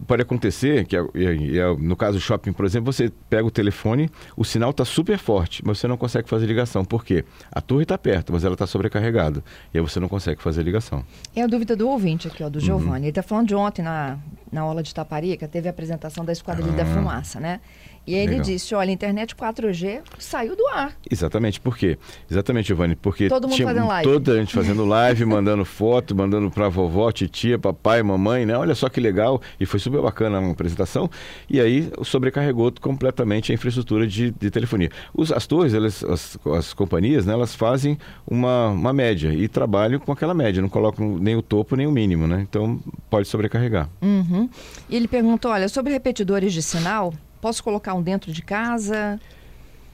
pode 0.07 0.23
acontecer, 0.23 0.87
que 0.87 0.97
é, 0.97 1.01
é, 1.01 1.77
no 1.79 1.97
caso 1.97 2.19
do 2.19 2.21
shopping 2.21 2.37
shopping, 2.37 2.53
por 2.53 2.65
exemplo, 2.65 2.93
você 2.93 3.11
pega 3.29 3.47
o 3.47 3.51
telefone, 3.51 4.11
o 4.37 4.45
sinal 4.45 4.71
está 4.71 4.85
super 4.85 5.19
forte, 5.19 5.63
mas 5.65 5.79
você 5.79 5.89
não 5.89 5.97
consegue 5.97 6.29
fazer 6.29 6.47
ligação. 6.47 6.85
Por 6.85 7.05
quê? 7.05 7.25
A 7.51 7.61
torre 7.61 7.83
está 7.83 7.99
perto, 7.99 8.33
mas 8.33 8.45
ela 8.45 8.55
está 8.55 8.67
sobrecarregada. 8.67 9.43
E 9.73 9.79
aí 9.79 9.83
você 9.83 9.99
não 9.99 10.09
consegue 10.09 10.43
fazer 10.43 10.63
ligação. 10.63 11.05
É 11.35 11.43
a 11.43 11.47
dúvida 11.47 11.75
do 11.75 11.89
ouvinte 11.89 12.29
aqui, 12.29 12.43
ó, 12.43 12.49
do 12.49 12.61
Giovanni. 12.61 12.91
Uhum. 12.91 12.97
Ele 12.97 13.09
está 13.09 13.23
falando 13.23 13.49
de 13.49 13.55
ontem 13.55 13.83
na, 13.83 14.19
na 14.53 14.61
aula 14.61 14.83
de 14.83 14.95
Taparica, 14.95 15.49
teve 15.49 15.69
a 15.69 15.71
apresentação 15.71 16.25
da 16.25 16.33
Esquadrilha 16.33 16.73
ah. 16.73 16.77
da 16.77 16.87
Fumaça, 16.87 17.41
né? 17.41 17.61
E 18.07 18.15
ele 18.15 18.31
Legal. 18.33 18.45
disse: 18.45 18.75
olha, 18.75 18.91
a 18.91 18.93
internet 18.93 19.35
4G 19.35 20.03
saiu 20.19 20.55
do 20.55 20.67
ar. 20.69 20.97
Exatamente, 21.11 21.61
por 21.61 21.77
quê? 21.77 21.99
Exatamente, 22.31 22.69
Giovanni, 22.69 22.95
porque 22.95 23.29
Todo 23.29 23.49
mundo 23.49 23.63
fazendo 23.63 23.87
live. 23.89 24.11
toda 24.11 24.33
a 24.33 24.37
gente 24.37 24.55
fazendo 24.55 24.85
live, 24.85 25.25
mandando 25.25 25.65
foto, 25.65 26.15
mandando 26.15 26.51
para 26.51 26.69
vovó, 26.69 27.11
titia, 27.11 27.59
papai, 27.59 28.03
mamãe, 28.03 28.47
né? 28.47 28.57
Olha 28.57 28.75
só 28.75 28.89
que 28.89 29.01
legal. 29.01 29.41
E 29.59 29.67
foi 29.67 29.81
super 29.81 30.01
bacana 30.01 30.39
a 30.39 30.51
apresentação. 30.51 31.11
E 31.51 31.61
aí 31.61 31.91
sobrecarregou 32.03 32.73
completamente 32.81 33.51
a 33.51 33.55
infraestrutura 33.55 34.07
de, 34.07 34.31
de 34.31 34.51
telefonia. 34.51 34.91
Os, 35.15 35.33
as 35.33 35.47
torres, 35.47 35.75
elas, 35.75 36.05
as, 36.05 36.39
as 36.55 36.73
companhias, 36.73 37.27
né, 37.27 37.33
elas 37.33 37.55
fazem 37.55 37.99
uma, 38.27 38.69
uma 38.69 38.93
média 38.93 39.33
e 39.33 39.49
trabalham 39.49 39.99
com 39.99 40.13
aquela 40.13 40.35
média, 40.35 40.63
não 40.63 40.69
colocam 40.69 41.19
nem 41.19 41.35
o 41.37 41.43
topo 41.43 41.77
nem 41.77 41.87
o 41.87 41.91
mínimo, 41.93 42.27
né? 42.27 42.47
Então 42.49 42.79
pode 43.11 43.27
sobrecarregar. 43.29 43.89
Uhum. 44.01 44.49
E 44.89 44.97
ele 44.97 45.09
perguntou: 45.09 45.51
olha, 45.51 45.69
sobre 45.69 45.93
repetidores 45.93 46.53
de 46.53 46.63
sinal, 46.63 47.13
Posso 47.41 47.63
colocar 47.63 47.95
um 47.95 48.03
dentro 48.03 48.33
de 48.33 48.43
casa? 48.43 49.21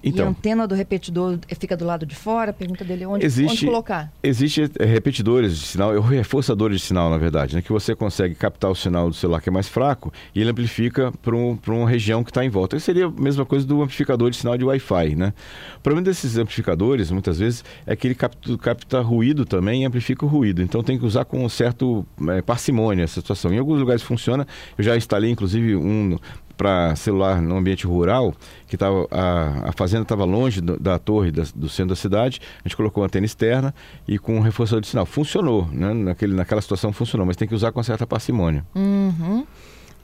Então, 0.05 0.25
e 0.25 0.29
a 0.29 0.31
antena 0.31 0.67
do 0.67 0.75
repetidor 0.75 1.39
fica 1.59 1.77
do 1.77 1.85
lado 1.85 2.05
de 2.05 2.15
fora? 2.15 2.53
Pergunta 2.53 2.85
dele 2.85 3.07
onde, 3.07 3.25
existe, 3.25 3.53
onde 3.53 3.67
colocar. 3.67 4.13
Existe 4.23 4.71
é, 4.79 4.85
repetidores 4.85 5.57
de 5.57 5.65
sinal, 5.65 6.01
reforçadores 6.01 6.81
de 6.81 6.87
sinal, 6.87 7.09
na 7.09 7.17
verdade, 7.17 7.55
né, 7.55 7.63
que 7.63 7.71
você 7.71 7.95
consegue 7.95 8.35
captar 8.35 8.71
o 8.71 8.75
sinal 8.75 9.09
do 9.09 9.15
celular 9.15 9.41
que 9.41 9.49
é 9.49 9.53
mais 9.53 9.69
fraco 9.69 10.13
e 10.35 10.41
ele 10.41 10.51
amplifica 10.51 11.13
para 11.23 11.37
um, 11.37 11.57
uma 11.69 11.89
região 11.89 12.25
que 12.25 12.31
está 12.31 12.45
em 12.45 12.49
volta. 12.49 12.77
Isso 12.77 12.87
seria 12.87 13.07
a 13.07 13.11
mesma 13.11 13.47
coisa 13.47 13.65
do 13.65 13.81
amplificador 13.81 14.31
de 14.31 14.37
sinal 14.37 14.59
de 14.59 14.65
Wi-Fi. 14.65 15.15
Né? 15.15 15.33
O 15.77 15.81
problema 15.81 16.05
desses 16.05 16.37
amplificadores, 16.37 17.11
muitas 17.11 17.39
vezes, 17.39 17.65
é 17.87 17.95
que 17.95 18.09
ele 18.09 18.15
capta, 18.15 18.59
capta 18.59 19.01
ruído 19.01 19.45
também 19.45 19.83
e 19.83 19.85
amplifica 19.85 20.25
o 20.27 20.29
ruído. 20.29 20.63
Então 20.63 20.83
tem 20.83 20.99
que 20.99 21.07
usar 21.07 21.25
com 21.25 21.45
um 21.45 21.49
certo 21.49 22.05
é, 22.29 22.43
parcimônia 22.43 23.05
essa 23.05 23.21
situação. 23.21 23.53
Em 23.53 23.59
alguns 23.59 23.79
lugares 23.79 24.03
funciona. 24.03 24.47
Eu 24.77 24.83
já 24.83 24.97
instalei, 24.97 25.31
inclusive, 25.31 25.77
um 25.77 26.19
para 26.57 26.95
celular 26.97 27.41
no 27.41 27.57
ambiente 27.57 27.87
rural, 27.87 28.35
que 28.67 28.77
tava, 28.77 29.07
a, 29.11 29.71
a 29.71 29.73
fazenda 29.73 30.03
estava 30.03 30.25
longe 30.25 30.61
do, 30.61 30.79
da 30.79 30.99
torre 30.99 31.31
da, 31.31 31.45
do 31.55 31.69
centro 31.69 31.91
da 31.91 31.97
cidade, 31.97 32.41
a 32.65 32.69
gente 32.69 32.77
colocou 32.77 33.03
uma 33.03 33.07
antena 33.07 33.27
externa 33.27 33.75
e 34.07 34.19
com 34.19 34.37
um 34.37 34.41
reforçador 34.41 34.81
de 34.81 34.89
sinal. 34.89 35.07
Funcionou, 35.07 35.69
né? 35.73 35.93
Naquele, 35.93 36.35
naquela 36.35 36.61
situação 36.61 36.93
funcionou, 36.93 37.27
mas 37.27 37.37
tem 37.37 37.49
que 37.49 37.55
usar 37.55 37.73
com 37.73 37.83
certa 37.83 38.07
parcimônia. 38.07 38.65
Uhum. 38.75 39.47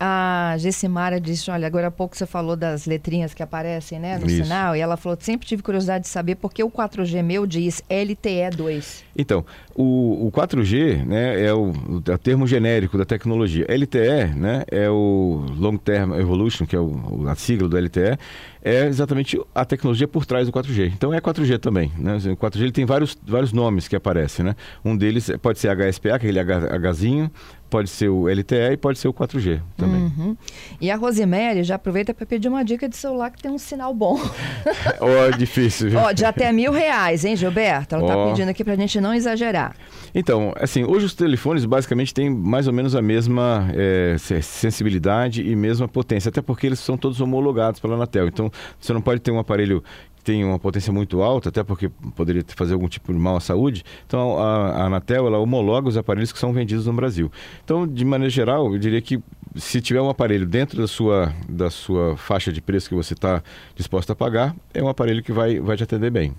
A 0.00 0.55
Gessimara 0.59 1.21
disse, 1.21 1.50
olha, 1.50 1.67
agora 1.67 1.88
há 1.88 1.90
pouco 1.90 2.17
você 2.17 2.25
falou 2.25 2.55
das 2.55 2.87
letrinhas 2.87 3.35
que 3.35 3.43
aparecem 3.43 3.99
né, 3.99 4.17
no 4.17 4.26
Isso. 4.26 4.45
sinal, 4.45 4.76
e 4.76 4.81
ela 4.81 4.97
falou, 4.97 5.19
sempre 5.21 5.47
tive 5.47 5.61
curiosidade 5.62 6.05
de 6.05 6.09
saber 6.09 6.37
por 6.37 6.52
que 6.52 6.62
o 6.62 6.71
4G 6.71 7.23
meu 7.23 7.47
diz 7.47 7.83
LTE2. 7.90 9.02
Então, 9.17 9.45
o, 9.75 10.28
o 10.28 10.33
4G 10.33 11.05
né, 11.05 11.45
é, 11.45 11.52
o, 11.52 11.73
é 12.07 12.12
o 12.12 12.19
termo 12.19 12.47
genérico 12.47 12.97
da 12.97 13.05
tecnologia. 13.05 13.67
LTE 13.69 14.35
né, 14.37 14.62
é 14.71 14.88
o 14.88 15.45
Long 15.57 15.76
Term 15.76 16.12
Evolution, 16.14 16.64
que 16.64 16.76
é 16.76 16.81
o, 16.81 17.28
a 17.28 17.35
sigla 17.35 17.69
do 17.69 17.76
LTE, 17.76 18.17
é 18.62 18.87
exatamente 18.87 19.41
a 19.55 19.65
tecnologia 19.65 20.09
por 20.09 20.27
trás 20.27 20.47
do 20.47 20.53
4G. 20.53 20.93
Então 20.95 21.12
é 21.12 21.21
4G 21.21 21.59
também. 21.59 21.93
Né? 21.97 22.17
O 22.17 22.37
4G 22.37 22.62
ele 22.62 22.73
tem 22.73 22.85
vários, 22.85 23.17
vários 23.27 23.53
nomes 23.53 23.88
que 23.88 23.97
aparecem. 23.97 24.45
Né? 24.45 24.57
Um 24.85 24.97
deles 24.97 25.31
pode 25.41 25.59
ser 25.59 25.75
HSPA, 25.75 26.15
aquele 26.15 26.38
H, 26.38 26.91
Hzinho, 26.91 27.31
pode 27.69 27.88
ser 27.91 28.09
o 28.09 28.29
LTE 28.29 28.73
e 28.73 28.77
pode 28.77 28.99
ser 28.99 29.09
o 29.09 29.12
4G 29.12 29.61
também. 29.77 30.03
Uhum. 30.03 30.37
E 30.81 30.91
a 30.91 30.97
Rosemary 30.97 31.62
já 31.62 31.77
aproveita 31.77 32.12
para 32.15 32.27
pedir 32.27 32.49
uma 32.49 32.65
dica 32.65 32.88
de 32.88 32.97
celular 32.97 33.31
que 33.31 33.43
tem 33.43 33.50
um 33.50 33.59
sinal 33.59 33.95
bom. 33.95 34.19
Ó, 35.00 35.07
oh, 35.07 35.37
difícil. 35.37 35.91
Ó, 35.97 36.09
oh, 36.09 36.12
de 36.12 36.25
até 36.25 36.50
mil 36.53 36.73
reais, 36.73 37.25
hein, 37.25 37.37
Gilberto? 37.37 37.95
Ela 37.95 38.05
está 38.05 38.17
oh. 38.17 38.29
pedindo 38.31 38.49
aqui 38.49 38.65
para 38.65 38.73
a 38.73 38.77
gente 38.77 39.00
não 39.00 39.15
exagerar. 39.15 39.77
Então, 40.15 40.53
assim, 40.57 40.85
hoje 40.85 41.07
os 41.07 41.15
telefones 41.15 41.65
basicamente 41.65 42.12
têm 42.15 42.31
mais 42.31 42.67
ou 42.67 42.73
menos 42.73 42.95
a 42.95 43.03
mesma 43.03 43.69
é, 43.75 44.17
sensibilidade 44.19 45.43
e 45.43 45.55
mesma 45.55 45.88
potência, 45.88 46.29
até 46.29 46.41
porque 46.41 46.67
eles 46.67 46.79
são 46.79 46.97
todos 46.97 47.21
homologados 47.21 47.81
pela 47.81 47.95
Anatel. 47.95 48.29
Então, 48.29 48.50
você 48.81 48.93
não 48.93 49.00
pode 49.00 49.21
ter 49.21 49.31
um 49.31 49.38
aparelho 49.38 49.83
tem 50.29 50.45
uma 50.45 50.59
potência 50.59 50.93
muito 50.93 51.23
alta, 51.23 51.49
até 51.49 51.65
porque 51.65 51.88
poderia 52.15 52.45
fazer 52.49 52.75
algum 52.75 52.87
tipo 52.87 53.11
de 53.15 53.19
mal 53.19 53.37
à 53.37 53.41
saúde. 53.41 53.83
Então 54.07 54.38
a, 54.38 54.73
a 54.73 54.85
Anatel 54.85 55.27
ela 55.27 55.38
homologa 55.38 55.88
os 55.88 55.97
aparelhos 55.97 56.31
que 56.31 56.38
são 56.38 56.53
vendidos 56.53 56.85
no 56.85 56.93
Brasil. 56.93 57.33
Então, 57.65 57.87
de 57.87 58.05
maneira 58.05 58.29
geral, 58.29 58.71
eu 58.71 58.79
diria 58.79 59.00
que 59.00 59.23
se 59.57 59.81
tiver 59.81 60.03
um 60.03 60.11
aparelho 60.11 60.47
dentro 60.47 60.79
da 60.79 60.87
sua, 60.87 61.33
da 61.49 61.71
sua 61.71 62.15
faixa 62.19 62.53
de 62.53 62.61
preço 62.61 62.91
que 62.91 62.95
você 62.95 63.15
está 63.15 63.43
disposto 63.75 64.11
a 64.11 64.15
pagar, 64.15 64.55
é 64.75 64.83
um 64.83 64.88
aparelho 64.88 65.23
que 65.23 65.33
vai, 65.33 65.61
vai 65.61 65.79
te 65.79 65.85
atender 65.85 66.11
bem. 66.11 66.35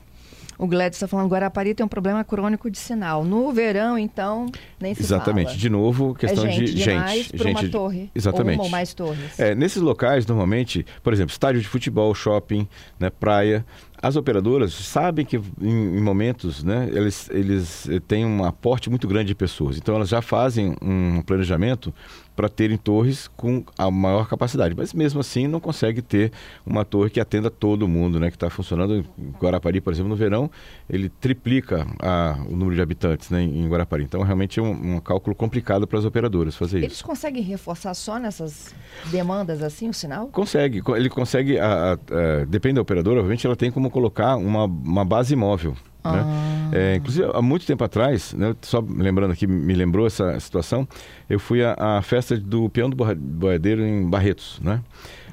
O 0.59 0.67
Gladys 0.67 0.97
está 0.97 1.07
falando, 1.07 1.29
Guarapari 1.29 1.73
tem 1.73 1.85
um 1.85 1.89
problema 1.89 2.21
crônico 2.21 2.69
de 2.69 2.77
sinal. 2.77 3.23
No 3.23 3.53
verão, 3.53 3.97
então, 3.97 4.47
nem 4.77 4.93
se 4.93 5.01
Exatamente. 5.01 5.47
fala. 5.47 5.57
De 5.57 5.69
novo, 5.69 6.13
questão 6.13 6.45
é 6.45 6.51
gente 6.51 6.73
de 6.73 6.81
gente. 6.81 7.37
por 7.37 7.47
uma 7.47 7.61
gente 7.61 7.71
torre. 7.71 8.11
Exatamente. 8.13 8.57
Uma 8.57 8.65
ou 8.65 8.69
mais 8.69 8.93
torres. 8.93 9.39
É, 9.39 9.55
nesses 9.55 9.81
locais, 9.81 10.27
normalmente, 10.27 10.85
por 11.01 11.13
exemplo, 11.13 11.31
estádio 11.31 11.61
de 11.61 11.67
futebol, 11.67 12.13
shopping, 12.13 12.67
né, 12.99 13.09
praia, 13.09 13.65
as 14.01 14.17
operadoras 14.17 14.73
sabem 14.73 15.25
que 15.25 15.37
em, 15.37 15.97
em 15.97 16.01
momentos, 16.01 16.61
né, 16.61 16.89
eles, 16.91 17.29
eles 17.31 17.87
eh, 17.89 17.99
têm 17.99 18.25
um 18.25 18.43
aporte 18.43 18.89
muito 18.89 19.07
grande 19.07 19.27
de 19.27 19.35
pessoas. 19.35 19.77
Então 19.77 19.95
elas 19.95 20.09
já 20.09 20.21
fazem 20.21 20.75
um 20.81 21.21
planejamento 21.21 21.93
para 22.39 22.47
terem 22.47 22.77
torres 22.77 23.27
com 23.35 23.65
a 23.77 23.91
maior 23.91 24.25
capacidade. 24.29 24.73
Mas 24.73 24.93
mesmo 24.93 25.19
assim 25.19 25.45
não 25.45 25.59
consegue 25.59 26.01
ter 26.01 26.31
uma 26.65 26.85
torre 26.85 27.09
que 27.09 27.19
atenda 27.19 27.49
todo 27.49 27.85
mundo, 27.85 28.17
né? 28.17 28.29
Que 28.29 28.37
está 28.37 28.49
funcionando 28.49 28.95
em 29.17 29.31
Guarapari, 29.41 29.81
por 29.81 29.91
exemplo, 29.91 30.07
no 30.09 30.15
verão, 30.15 30.49
ele 30.89 31.09
triplica 31.09 31.85
a, 32.01 32.37
o 32.47 32.55
número 32.55 32.75
de 32.77 32.81
habitantes 32.81 33.29
né, 33.29 33.41
em 33.43 33.67
Guarapari. 33.67 34.05
Então 34.05 34.21
realmente 34.23 34.57
é 34.57 34.63
um, 34.63 34.95
um 34.95 34.99
cálculo 35.01 35.35
complicado 35.35 35.85
para 35.85 35.99
as 35.99 36.05
operadoras 36.05 36.55
fazer 36.55 36.77
Eles 36.77 36.93
isso. 36.93 37.03
conseguem 37.03 37.43
reforçar 37.43 37.93
só 37.93 38.17
nessas 38.17 38.73
demandas 39.11 39.61
assim 39.61 39.89
o 39.89 39.93
sinal? 39.93 40.27
Consegue, 40.27 40.81
co- 40.81 40.95
ele 40.95 41.09
consegue, 41.09 41.59
a- 41.59 41.65
a- 41.67 41.93
a- 42.41 42.45
depende 42.45 42.75
da 42.75 42.81
operadora, 42.81 43.19
obviamente 43.19 43.45
ela 43.45 43.57
tem 43.57 43.69
como 43.69 43.89
colocar 43.91 44.37
uma, 44.37 44.63
uma 44.63 45.03
base 45.03 45.35
móvel. 45.35 45.75
Né? 46.03 46.69
É, 46.71 46.95
inclusive, 46.95 47.29
há 47.33 47.41
muito 47.41 47.65
tempo 47.65 47.83
atrás, 47.83 48.33
né, 48.33 48.55
só 48.61 48.79
lembrando 48.79 49.31
aqui, 49.31 49.45
me 49.47 49.73
lembrou 49.73 50.05
essa 50.07 50.39
situação, 50.39 50.87
eu 51.29 51.39
fui 51.39 51.63
à, 51.63 51.73
à 51.97 52.01
festa 52.01 52.37
do 52.37 52.69
Peão 52.69 52.89
do 52.89 52.95
Boiadeiro 53.15 53.83
em 53.85 54.07
Barretos. 54.09 54.59
Né? 54.63 54.81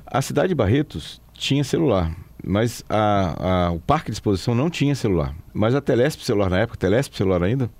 A 0.07 0.21
cidade 0.23 0.49
de 0.49 0.55
Barretos 0.55 1.21
tinha 1.35 1.63
celular, 1.63 2.11
mas 2.45 2.83
a- 2.89 3.67
a- 3.67 3.71
o 3.73 3.79
parque 3.81 4.11
de 4.11 4.17
exposição 4.17 4.55
não 4.55 4.71
tinha 4.71 4.95
celular. 4.95 5.35
Mas 5.53 5.75
a 5.75 5.81
Telesp 5.81 6.23
celular 6.25 6.49
na 6.51 6.59
época, 6.61 6.79
Telesp 6.79 7.15
celular 7.17 7.43
ainda, 7.43 7.71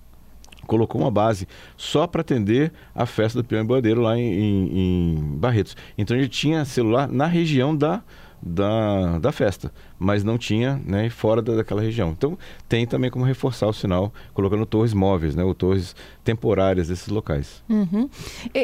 colocou 0.67 1.01
uma 1.01 1.11
base 1.11 1.47
só 1.77 2.07
para 2.07 2.21
atender 2.23 2.73
a 2.95 3.07
festa 3.07 3.41
do 3.41 3.45
Peão 3.47 3.63
e 3.63 3.65
Boiadeiro 3.67 4.01
lá 4.03 4.19
em, 4.19 4.23
em- 4.35 4.79
em 4.79 5.39
Barretos. 5.39 5.77
Então 5.97 6.17
ele 6.17 6.29
tinha 6.29 6.65
celular 6.65 7.09
na 7.09 7.27
região 7.27 7.75
da, 7.77 8.03
da, 8.43 9.19
da 9.19 9.33
festa, 9.33 9.73
mas 9.99 10.23
não 10.23 10.39
tinha 10.39 10.81
né, 10.85 11.09
fora 11.11 11.43
da, 11.43 11.57
daquela 11.57 11.81
região. 11.81 12.11
Então 12.11 12.39
tem 12.69 12.87
também 12.87 13.11
como 13.11 13.25
reforçar 13.25 13.67
o 13.67 13.73
sinal 13.73 14.13
colocando 14.35 14.65
torres 14.67 14.93
móveis, 14.93 15.35
né, 15.35 15.43
ou 15.43 15.55
torres 15.55 15.95
temporárias 16.25 16.89
desses 16.89 17.09
locais. 17.09 17.63
Uhum. 17.69 18.09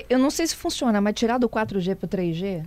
Eu 0.09 0.19
não 0.19 0.31
sei 0.31 0.47
se 0.47 0.57
funciona, 0.57 1.01
mas 1.01 1.15
tirar 1.15 1.39
do 1.39 1.49
4G 1.49 1.97
para 1.97 2.07
o 2.07 2.09
3G? 2.09 2.65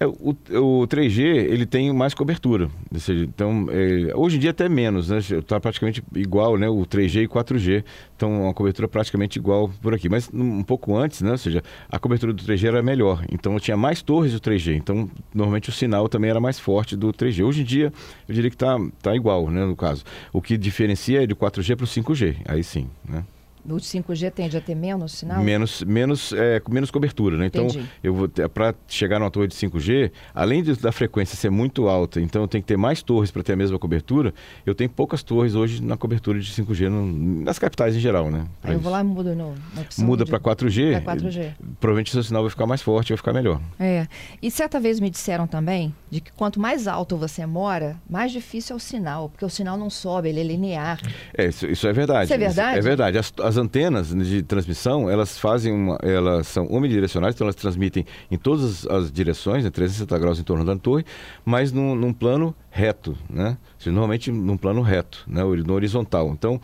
É, 0.00 0.06
o, 0.06 0.30
o 0.30 0.86
3G 0.88 1.20
ele 1.20 1.64
tem 1.64 1.92
mais 1.92 2.14
cobertura, 2.14 2.68
seja, 2.96 3.24
então 3.24 3.68
é, 3.70 4.12
hoje 4.16 4.36
em 4.36 4.40
dia 4.40 4.50
até 4.50 4.68
menos, 4.68 5.08
né? 5.08 5.18
Está 5.18 5.60
praticamente 5.60 6.02
igual, 6.14 6.58
né? 6.58 6.68
O 6.68 6.84
3G 6.84 7.22
e 7.24 7.28
4G 7.28 7.84
estão 8.12 8.42
uma 8.42 8.54
cobertura 8.54 8.88
praticamente 8.88 9.38
igual 9.38 9.70
por 9.80 9.94
aqui, 9.94 10.08
mas 10.08 10.28
um, 10.34 10.64
pouco 10.64 10.96
antes, 10.96 11.22
né? 11.22 11.30
Ou 11.30 11.38
seja, 11.38 11.62
a 11.88 11.98
cobertura 11.98 12.32
do 12.32 12.42
3G 12.42 12.66
era 12.66 12.82
melhor, 12.82 13.24
então 13.30 13.58
tinha 13.60 13.76
mais 13.76 14.02
torres 14.02 14.32
do 14.32 14.40
3G, 14.40 14.74
então 14.74 15.08
normalmente 15.32 15.68
o 15.68 15.72
sinal 15.72 16.08
também 16.08 16.28
era 16.28 16.40
mais 16.40 16.58
forte 16.58 16.96
do 16.96 17.12
3G. 17.12 17.44
Hoje 17.44 17.60
em 17.60 17.64
dia 17.64 17.92
eu 18.28 18.34
diria 18.34 18.50
que 18.50 18.56
está 18.56 18.76
tá 19.00 19.14
igual, 19.14 19.48
né? 19.48 19.64
No 19.64 19.76
caso, 19.76 20.02
o 20.32 20.42
que 20.42 20.56
diferencia 20.56 21.22
é 21.22 21.26
de 21.26 21.36
4G 21.36 21.76
para 21.76 21.84
o 21.84 21.86
5G, 21.86 22.36
aí 22.46 22.64
sim, 22.64 22.88
né? 23.08 23.24
O 23.66 23.76
5G 23.76 24.30
tende 24.30 24.56
a 24.56 24.60
ter 24.60 24.74
menos 24.74 25.12
sinal? 25.12 25.42
Menos, 25.42 25.82
menos, 25.84 26.32
é, 26.32 26.60
com 26.60 26.72
menos 26.72 26.90
cobertura, 26.90 27.36
né? 27.36 27.46
Então, 27.46 27.66
Entendi. 27.66 27.86
eu 28.02 28.14
vou 28.14 28.28
para 28.52 28.74
chegar 28.86 29.18
numa 29.18 29.30
torre 29.30 29.46
de 29.48 29.54
5G, 29.54 30.10
além 30.34 30.62
de- 30.62 30.76
da 30.76 30.92
frequência 30.92 31.36
ser 31.36 31.50
muito 31.50 31.88
alta, 31.88 32.20
então 32.20 32.42
eu 32.42 32.48
tenho 32.48 32.62
que 32.62 32.68
ter 32.68 32.76
mais 32.76 33.02
torres 33.02 33.30
para 33.30 33.42
ter 33.42 33.54
a 33.54 33.56
mesma 33.56 33.78
cobertura. 33.78 34.34
Eu 34.66 34.74
tenho 34.74 34.90
poucas 34.90 35.22
torres 35.22 35.54
hoje 35.54 35.82
na 35.82 35.96
cobertura 35.96 36.38
de 36.38 36.50
5G 36.52 36.88
no- 36.88 37.42
nas 37.42 37.58
capitais 37.58 37.96
em 37.96 38.00
geral, 38.00 38.30
né? 38.30 38.46
Aí 38.62 38.70
eu 38.72 38.74
isso. 38.74 38.82
vou 38.82 38.92
lá 38.92 39.00
e 39.00 39.04
mudo 39.04 39.34
no, 39.34 39.54
Muda 39.98 40.26
para 40.26 40.38
4G, 40.38 41.00
pra 41.02 41.14
4G. 41.16 41.52
provavelmente 41.80 42.08
o 42.10 42.12
seu 42.12 42.22
sinal 42.22 42.42
vai 42.42 42.50
ficar 42.50 42.66
mais 42.66 42.82
forte, 42.82 43.08
vai 43.10 43.16
ficar 43.16 43.32
melhor. 43.32 43.60
É. 43.80 44.06
E 44.42 44.50
certa 44.50 44.78
vez 44.78 45.00
me 45.00 45.08
disseram 45.08 45.46
também 45.46 45.94
de 46.10 46.20
que 46.20 46.30
quanto 46.32 46.60
mais 46.60 46.86
alto 46.86 47.16
você 47.16 47.44
mora, 47.46 47.96
mais 48.08 48.30
difícil 48.32 48.74
é 48.74 48.76
o 48.76 48.80
sinal, 48.80 49.28
porque 49.30 49.44
o 49.44 49.48
sinal 49.50 49.76
não 49.78 49.88
sobe, 49.88 50.28
ele 50.28 50.40
é 50.40 50.44
linear. 50.44 51.00
É, 51.36 51.46
isso, 51.46 51.66
isso 51.66 51.86
é 51.88 51.92
verdade. 51.92 52.24
Isso 52.24 52.34
é 52.34 52.38
verdade? 52.38 52.78
É 52.78 52.82
verdade. 52.82 53.18
As, 53.18 53.32
as 53.42 53.53
antenas 53.56 54.08
de 54.08 54.42
transmissão, 54.42 55.08
elas 55.10 55.38
fazem 55.38 55.72
uma, 55.72 55.98
elas 56.02 56.46
são 56.48 56.66
omnidirecionais, 56.70 57.34
então 57.34 57.44
elas 57.44 57.54
transmitem 57.54 58.04
em 58.30 58.36
todas 58.36 58.86
as 58.86 59.10
direções, 59.10 59.64
né, 59.64 59.70
360 59.70 60.18
graus 60.18 60.38
em 60.38 60.42
torno 60.42 60.64
da 60.64 60.76
torre, 60.76 61.04
mas 61.44 61.72
num, 61.72 61.94
num 61.94 62.12
plano 62.12 62.54
reto, 62.70 63.16
né? 63.28 63.56
Normalmente 63.86 64.30
num 64.32 64.56
plano 64.56 64.80
reto, 64.82 65.24
né? 65.26 65.42
No 65.42 65.74
horizontal. 65.74 66.30
Então, 66.30 66.60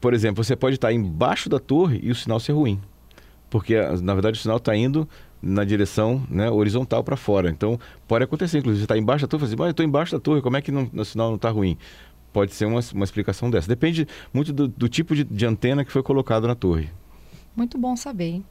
por 0.00 0.14
exemplo, 0.14 0.42
você 0.44 0.54
pode 0.54 0.76
estar 0.76 0.92
embaixo 0.92 1.48
da 1.48 1.58
torre 1.58 2.00
e 2.02 2.10
o 2.10 2.14
sinal 2.14 2.38
ser 2.40 2.52
ruim, 2.52 2.80
porque 3.50 3.74
a- 3.76 3.96
na 4.00 4.12
verdade 4.14 4.38
o 4.38 4.42
sinal 4.42 4.56
está 4.58 4.74
indo 4.76 5.08
na 5.42 5.64
direção 5.64 6.22
né, 6.30 6.50
horizontal 6.50 7.04
para 7.04 7.16
fora. 7.16 7.50
Então, 7.50 7.78
pode 8.08 8.24
acontecer, 8.24 8.58
inclusive, 8.58 8.80
você 8.80 8.84
está 8.84 8.98
embaixo 8.98 9.24
da 9.26 9.28
torre, 9.28 9.46
você 9.46 9.54
fala 9.54 9.54
assim, 9.54 9.56
mas 9.58 9.66
eu 9.68 9.70
estou 9.72 9.86
embaixo 9.86 10.12
da 10.12 10.20
torre, 10.20 10.40
como 10.42 10.56
é 10.56 10.62
que 10.62 10.72
não- 10.72 10.90
o 10.94 11.04
sinal 11.04 11.28
não 11.28 11.36
está 11.36 11.50
ruim? 11.50 11.76
Pode 12.36 12.52
ser 12.52 12.66
uma, 12.66 12.80
uma 12.92 13.04
explicação 13.04 13.48
dessa. 13.48 13.66
Depende 13.66 14.06
muito 14.30 14.52
do, 14.52 14.68
do 14.68 14.90
tipo 14.90 15.14
de, 15.14 15.24
de 15.24 15.46
antena 15.46 15.86
que 15.86 15.90
foi 15.90 16.02
colocado 16.02 16.46
na 16.46 16.54
torre. 16.54 16.90
Muito 17.56 17.78
bom 17.78 17.96
saber, 17.96 18.26
hein? 18.26 18.44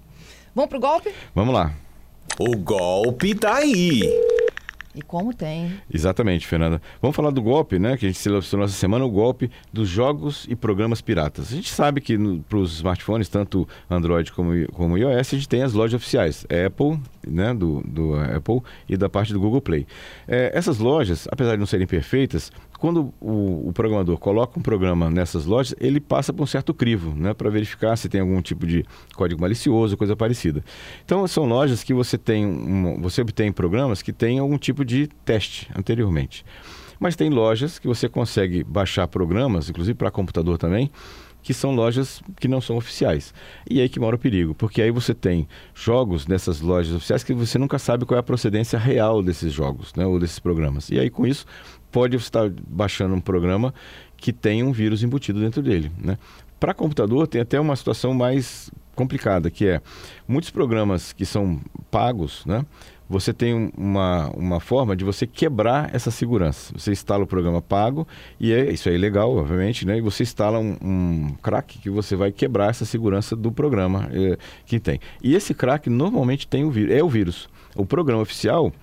Vamos 0.56 0.72
pro 0.72 0.80
golpe? 0.80 1.14
Vamos 1.36 1.54
lá. 1.54 1.72
O 2.40 2.58
golpe 2.58 3.36
tá 3.36 3.58
aí. 3.58 4.02
E 4.96 5.02
como 5.02 5.34
tem. 5.34 5.74
Exatamente, 5.94 6.48
Fernanda. 6.48 6.82
Vamos 7.02 7.16
falar 7.16 7.30
do 7.30 7.42
golpe, 7.42 7.78
né? 7.78 7.98
Que 7.98 8.06
a 8.06 8.10
gente 8.10 8.18
selecionou 8.18 8.66
essa 8.66 8.74
semana, 8.74 9.04
o 9.04 9.12
golpe 9.12 9.52
dos 9.72 9.90
jogos 9.90 10.48
e 10.50 10.56
programas 10.56 11.02
piratas. 11.02 11.52
A 11.52 11.56
gente 11.56 11.70
sabe 11.70 12.00
que 12.00 12.18
para 12.48 12.58
os 12.58 12.78
smartphones, 12.78 13.28
tanto 13.28 13.68
Android 13.90 14.32
como, 14.32 14.52
como 14.72 14.98
iOS, 14.98 15.34
a 15.34 15.36
gente 15.36 15.50
tem 15.50 15.62
as 15.62 15.74
lojas 15.74 15.96
oficiais, 15.96 16.46
Apple, 16.66 16.98
né? 17.28 17.54
Do, 17.54 17.84
do 17.86 18.16
Apple 18.16 18.62
e 18.88 18.96
da 18.96 19.10
parte 19.10 19.34
do 19.34 19.40
Google 19.40 19.62
Play. 19.62 19.86
É, 20.28 20.50
essas 20.56 20.80
lojas, 20.80 21.28
apesar 21.30 21.52
de 21.52 21.60
não 21.60 21.68
serem 21.68 21.86
perfeitas, 21.86 22.50
quando 22.86 23.12
o, 23.20 23.70
o 23.70 23.74
programador 23.74 24.16
coloca 24.20 24.60
um 24.60 24.62
programa 24.62 25.10
nessas 25.10 25.44
lojas, 25.44 25.74
ele 25.80 26.00
passa 26.00 26.32
por 26.32 26.44
um 26.44 26.46
certo 26.46 26.72
crivo, 26.72 27.16
né? 27.16 27.34
Para 27.34 27.50
verificar 27.50 27.96
se 27.96 28.08
tem 28.08 28.22
algum 28.22 28.40
tipo 28.44 28.68
de 28.68 28.86
código 29.16 29.42
malicioso, 29.42 29.98
coisa 29.98 30.16
parecida. 30.16 30.64
Então, 31.04 31.28
são 31.28 31.46
lojas 31.46 31.84
que 31.84 31.96
você 31.96 32.16
tem, 32.16 32.46
um, 32.46 33.02
você 33.02 33.22
obtém 33.22 33.52
programas 33.52 34.04
que 34.04 34.14
têm 34.14 34.38
algum 34.38 34.56
tipo 34.56 34.86
de 34.86 35.08
teste 35.26 35.68
anteriormente. 35.76 36.46
Mas 37.00 37.16
tem 37.16 37.28
lojas 37.28 37.80
que 37.80 37.88
você 37.88 38.08
consegue 38.08 38.64
baixar 38.64 39.08
programas, 39.08 39.68
inclusive 39.68 39.98
para 39.98 40.12
computador 40.12 40.60
também, 40.60 40.92
que 41.46 41.54
são 41.54 41.76
lojas 41.76 42.24
que 42.40 42.48
não 42.48 42.60
são 42.60 42.76
oficiais. 42.76 43.32
E 43.70 43.80
aí 43.80 43.88
que 43.88 44.00
mora 44.00 44.16
o 44.16 44.20
perigo, 44.20 44.56
porque 44.56 44.82
aí 44.82 44.90
você 44.90 45.14
tem 45.14 45.48
jogos 45.76 46.26
nessas 46.26 46.60
lojas 46.60 46.96
oficiais 46.96 47.24
que 47.24 47.36
você 47.36 47.60
nunca 47.60 47.78
sabe 47.78 48.04
qual 48.04 48.18
é 48.18 48.20
a 48.20 48.24
procedência 48.24 48.80
real 48.80 49.22
desses 49.22 49.54
jogos, 49.54 49.94
né, 49.94 50.08
ou 50.08 50.20
desses 50.20 50.40
programas. 50.40 50.90
E 50.90 51.00
aí 51.00 51.08
com 51.08 51.28
isso 51.28 51.46
pode 51.92 52.18
estar 52.18 52.50
baixando 52.68 53.14
um 53.14 53.22
programa 53.22 53.72
que 54.18 54.34
tem 54.34 54.64
um 54.64 54.72
vírus 54.72 55.04
embutido 55.04 55.40
dentro 55.40 55.62
dele, 55.62 55.92
né? 56.00 56.18
Para 56.60 56.74
computador 56.74 57.28
tem 57.28 57.40
até 57.40 57.60
uma 57.60 57.76
situação 57.76 58.12
mais 58.12 58.72
complicada, 58.96 59.50
que 59.52 59.68
é 59.68 59.82
muitos 60.28 60.50
programas 60.50 61.14
que 61.14 61.26
são 61.26 61.60
pagos, 61.92 62.46
né? 62.46 62.66
Você 63.08 63.32
tem 63.32 63.54
um- 63.54 63.72
uma, 63.78 64.30
uma 64.32 64.60
forma 64.60 64.96
de 64.96 65.04
você 65.06 65.28
quebrar 65.28 65.94
essa 65.94 66.10
segurança. 66.10 66.74
Você 66.76 66.92
instala 66.92 67.24
o 67.24 67.28
programa 67.28 67.62
pago 67.62 68.08
e 68.40 68.52
é, 68.52 68.72
isso 68.74 68.90
é 68.90 68.94
ilegal, 68.96 69.36
obviamente, 69.36 69.86
né? 69.86 69.98
E 69.98 70.02
você 70.02 70.24
instala 70.24 70.58
um, 70.58 70.76
um 70.82 71.36
crack 71.44 71.78
que 71.78 71.90
você 71.90 72.16
vai 72.16 72.32
quebrar 72.32 72.72
essa 72.72 72.84
segurança 72.84 73.36
do 73.36 73.52
programa 73.52 74.10
eh, 74.12 74.38
que 74.66 74.80
tem. 74.80 75.00
E 75.22 75.36
esse 75.36 75.54
crack 75.54 75.88
normalmente 75.88 76.48
tem 76.48 76.64
o 76.66 76.72
vírus, 76.72 76.96
é 76.96 77.04
o 77.04 77.08
vírus. 77.10 77.48
O 77.76 77.86
programa 77.86 78.24
oficial 78.24 78.74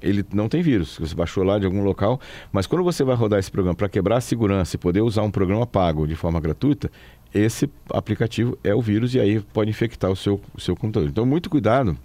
ele 0.00 0.24
não 0.32 0.48
tem 0.48 0.62
vírus, 0.62 0.98
você 0.98 1.14
baixou 1.14 1.42
lá 1.42 1.58
de 1.58 1.64
algum 1.66 1.82
local, 1.82 2.20
mas 2.52 2.66
quando 2.66 2.84
você 2.84 3.02
vai 3.02 3.16
rodar 3.16 3.38
esse 3.38 3.50
programa 3.50 3.74
para 3.74 3.88
quebrar 3.88 4.18
a 4.18 4.20
segurança 4.20 4.76
e 4.76 4.78
poder 4.78 5.00
usar 5.00 5.22
um 5.22 5.30
programa 5.30 5.66
pago 5.66 6.06
de 6.06 6.14
forma 6.14 6.38
gratuita, 6.38 6.90
esse 7.38 7.68
aplicativo 7.90 8.58
é 8.62 8.74
o 8.74 8.80
vírus 8.80 9.14
e 9.14 9.20
aí 9.20 9.40
pode 9.40 9.70
infectar 9.70 10.10
o 10.10 10.16
seu, 10.16 10.40
o 10.54 10.60
seu 10.60 10.76
computador. 10.76 11.08
Então, 11.08 11.26
muito 11.26 11.50
cuidado 11.50 11.96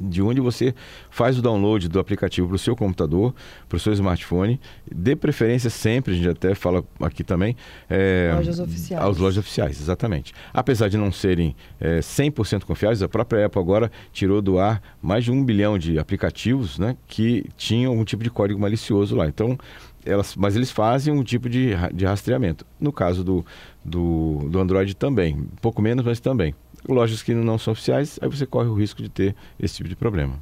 de 0.00 0.20
onde 0.22 0.40
você 0.40 0.74
faz 1.10 1.38
o 1.38 1.42
download 1.42 1.88
do 1.88 1.98
aplicativo 1.98 2.48
para 2.48 2.56
o 2.56 2.58
seu 2.58 2.74
computador, 2.74 3.34
para 3.68 3.76
o 3.76 3.80
seu 3.80 3.92
smartphone. 3.92 4.60
De 4.90 5.14
preferência 5.14 5.70
sempre, 5.70 6.12
a 6.12 6.16
gente 6.16 6.28
até 6.28 6.54
fala 6.54 6.84
aqui 7.00 7.22
também, 7.22 7.56
é, 7.88 8.32
Lojas 8.34 8.58
oficiais. 8.58 9.02
aos 9.02 9.18
lojas 9.18 9.38
oficiais, 9.38 9.80
exatamente. 9.80 10.32
Apesar 10.52 10.88
de 10.88 10.96
não 10.96 11.12
serem 11.12 11.54
é, 11.80 12.00
100% 12.00 12.64
confiáveis, 12.64 13.02
a 13.02 13.08
própria 13.08 13.46
Apple 13.46 13.60
agora 13.60 13.90
tirou 14.12 14.42
do 14.42 14.58
ar 14.58 14.82
mais 15.00 15.24
de 15.24 15.30
um 15.30 15.44
bilhão 15.44 15.78
de 15.78 15.98
aplicativos 15.98 16.78
né, 16.78 16.96
que 17.06 17.46
tinham 17.56 17.92
algum 17.92 18.04
tipo 18.04 18.22
de 18.22 18.30
código 18.30 18.60
malicioso 18.60 19.16
lá. 19.16 19.26
Então, 19.26 19.58
elas, 20.04 20.36
mas 20.36 20.56
eles 20.56 20.70
fazem 20.70 21.12
um 21.12 21.22
tipo 21.22 21.48
de, 21.48 21.70
de 21.92 22.04
rastreamento. 22.04 22.66
No 22.78 22.92
caso 22.92 23.24
do, 23.24 23.44
do, 23.84 24.48
do 24.48 24.60
Android 24.60 24.94
também, 24.94 25.34
um 25.34 25.56
pouco 25.60 25.80
menos, 25.80 26.04
mas 26.04 26.20
também. 26.20 26.54
Lojas 26.88 27.22
que 27.22 27.34
não 27.34 27.58
são 27.58 27.72
oficiais, 27.72 28.18
aí 28.20 28.28
você 28.28 28.44
corre 28.44 28.68
o 28.68 28.74
risco 28.74 29.02
de 29.02 29.08
ter 29.08 29.34
esse 29.58 29.76
tipo 29.76 29.88
de 29.88 29.96
problema. 29.96 30.38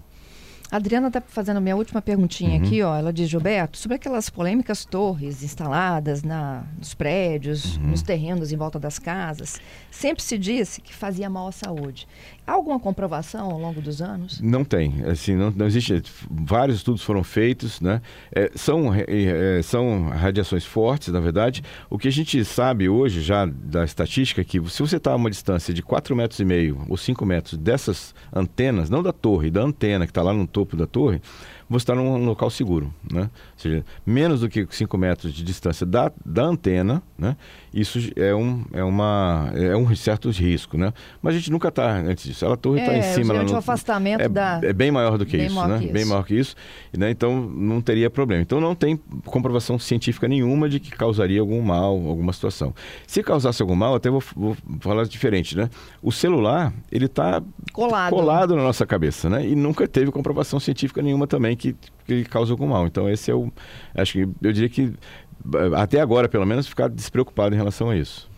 A 0.72 0.76
Adriana 0.76 1.08
está 1.08 1.20
fazendo 1.20 1.58
a 1.58 1.60
minha 1.60 1.76
última 1.76 2.00
perguntinha 2.00 2.58
uhum. 2.58 2.66
aqui, 2.66 2.82
ó. 2.82 2.96
Ela 2.96 3.12
diz, 3.12 3.28
Gilberto, 3.28 3.76
sobre 3.76 3.96
aquelas 3.96 4.30
polêmicas 4.30 4.86
torres 4.86 5.42
instaladas 5.42 6.22
na, 6.22 6.64
nos 6.78 6.94
prédios, 6.94 7.76
uhum. 7.76 7.88
nos 7.88 8.00
terrenos 8.00 8.52
em 8.52 8.56
volta 8.56 8.78
das 8.78 8.98
casas, 8.98 9.60
sempre 9.90 10.22
se 10.22 10.38
disse 10.38 10.80
que 10.80 10.94
fazia 10.94 11.28
mal 11.28 11.48
à 11.48 11.52
saúde. 11.52 12.08
Há 12.44 12.52
alguma 12.52 12.80
comprovação 12.80 13.50
ao 13.50 13.58
longo 13.58 13.80
dos 13.80 14.02
anos? 14.02 14.40
Não 14.40 14.64
tem. 14.64 15.04
Assim, 15.06 15.36
não, 15.36 15.50
não 15.52 15.66
existe. 15.66 16.02
Vários 16.28 16.78
estudos 16.78 17.02
foram 17.02 17.22
feitos, 17.22 17.80
né? 17.80 18.02
É, 18.32 18.50
são, 18.56 18.92
é, 18.92 19.62
são 19.62 20.08
radiações 20.08 20.64
fortes, 20.64 21.08
na 21.08 21.20
verdade. 21.20 21.62
O 21.88 21.96
que 21.96 22.08
a 22.08 22.12
gente 22.12 22.44
sabe 22.44 22.88
hoje 22.88 23.20
já 23.20 23.46
da 23.46 23.84
estatística 23.84 24.40
é 24.40 24.44
que 24.44 24.60
se 24.68 24.82
você 24.82 24.96
está 24.96 25.12
a 25.12 25.16
uma 25.16 25.30
distância 25.30 25.72
de 25.72 25.82
4 25.82 26.16
metros 26.16 26.40
e 26.40 26.44
meio 26.44 26.84
ou 26.88 26.96
5 26.96 27.24
metros 27.24 27.56
dessas 27.56 28.12
antenas, 28.32 28.90
não 28.90 29.04
da 29.04 29.12
torre, 29.12 29.48
da 29.48 29.62
antena 29.62 30.04
que 30.04 30.10
está 30.10 30.22
lá 30.22 30.32
no 30.32 30.46
topo 30.46 30.76
da 30.76 30.86
torre, 30.86 31.22
você 31.72 31.84
está 31.84 31.94
num 31.94 32.24
local 32.24 32.50
seguro, 32.50 32.92
né? 33.10 33.22
Ou 33.22 33.28
seja, 33.56 33.84
menos 34.04 34.40
do 34.40 34.48
que 34.48 34.66
5 34.68 34.98
metros 34.98 35.32
de 35.32 35.42
distância 35.42 35.86
da, 35.86 36.12
da 36.24 36.44
antena, 36.44 37.02
né? 37.18 37.36
Isso 37.72 37.98
é 38.16 38.34
um, 38.34 38.64
é, 38.72 38.84
uma, 38.84 39.50
é 39.54 39.74
um 39.74 39.94
certo 39.96 40.30
risco, 40.30 40.76
né? 40.76 40.92
Mas 41.22 41.34
a 41.34 41.38
gente 41.38 41.50
nunca 41.50 41.68
está 41.68 41.96
antes 41.96 42.24
disso. 42.24 42.46
A 42.46 42.56
torre 42.56 42.80
está 42.80 42.92
é, 42.92 42.98
em 42.98 43.02
cima... 43.02 43.34
É, 43.34 43.44
o 43.44 43.56
afastamento 43.56 44.20
é, 44.20 44.28
da... 44.28 44.60
É 44.62 44.72
bem 44.72 44.90
maior 44.90 45.16
do 45.16 45.24
que 45.24 45.38
bem 45.38 45.46
isso, 45.46 45.66
né? 45.66 45.78
Que 45.78 45.90
bem 45.90 46.04
maior 46.04 46.24
que 46.24 46.34
isso. 46.34 46.54
Né? 46.96 47.10
Então, 47.10 47.40
não 47.40 47.80
teria 47.80 48.10
problema. 48.10 48.42
Então, 48.42 48.60
não 48.60 48.74
tem 48.74 49.00
comprovação 49.24 49.78
científica 49.78 50.28
nenhuma 50.28 50.68
de 50.68 50.78
que 50.78 50.90
causaria 50.90 51.40
algum 51.40 51.62
mal, 51.62 51.94
alguma 52.06 52.32
situação. 52.32 52.74
Se 53.06 53.22
causasse 53.22 53.62
algum 53.62 53.74
mal, 53.74 53.94
até 53.94 54.10
vou, 54.10 54.22
vou 54.36 54.56
falar 54.80 55.04
diferente, 55.04 55.56
né? 55.56 55.70
O 56.02 56.12
celular, 56.12 56.72
ele 56.90 57.06
está 57.06 57.42
colado. 57.72 58.10
colado 58.10 58.56
na 58.56 58.62
nossa 58.62 58.84
cabeça, 58.84 59.30
né? 59.30 59.46
E 59.46 59.54
nunca 59.54 59.88
teve 59.88 60.10
comprovação 60.10 60.60
científica 60.60 61.00
nenhuma 61.00 61.26
também 61.26 61.56
que, 61.62 61.76
que 62.06 62.24
causa 62.24 62.52
algum 62.52 62.66
mal. 62.66 62.86
Então, 62.86 63.08
esse 63.08 63.30
é 63.30 63.34
o... 63.34 63.52
Acho 63.94 64.12
que 64.14 64.28
eu 64.42 64.52
diria 64.52 64.68
que 64.68 64.94
até 65.76 66.00
agora, 66.00 66.28
pelo 66.28 66.46
menos, 66.46 66.66
ficar 66.66 66.88
despreocupado 66.88 67.54
em 67.54 67.58
relação 67.58 67.90
a 67.90 67.96
isso. 67.96 68.30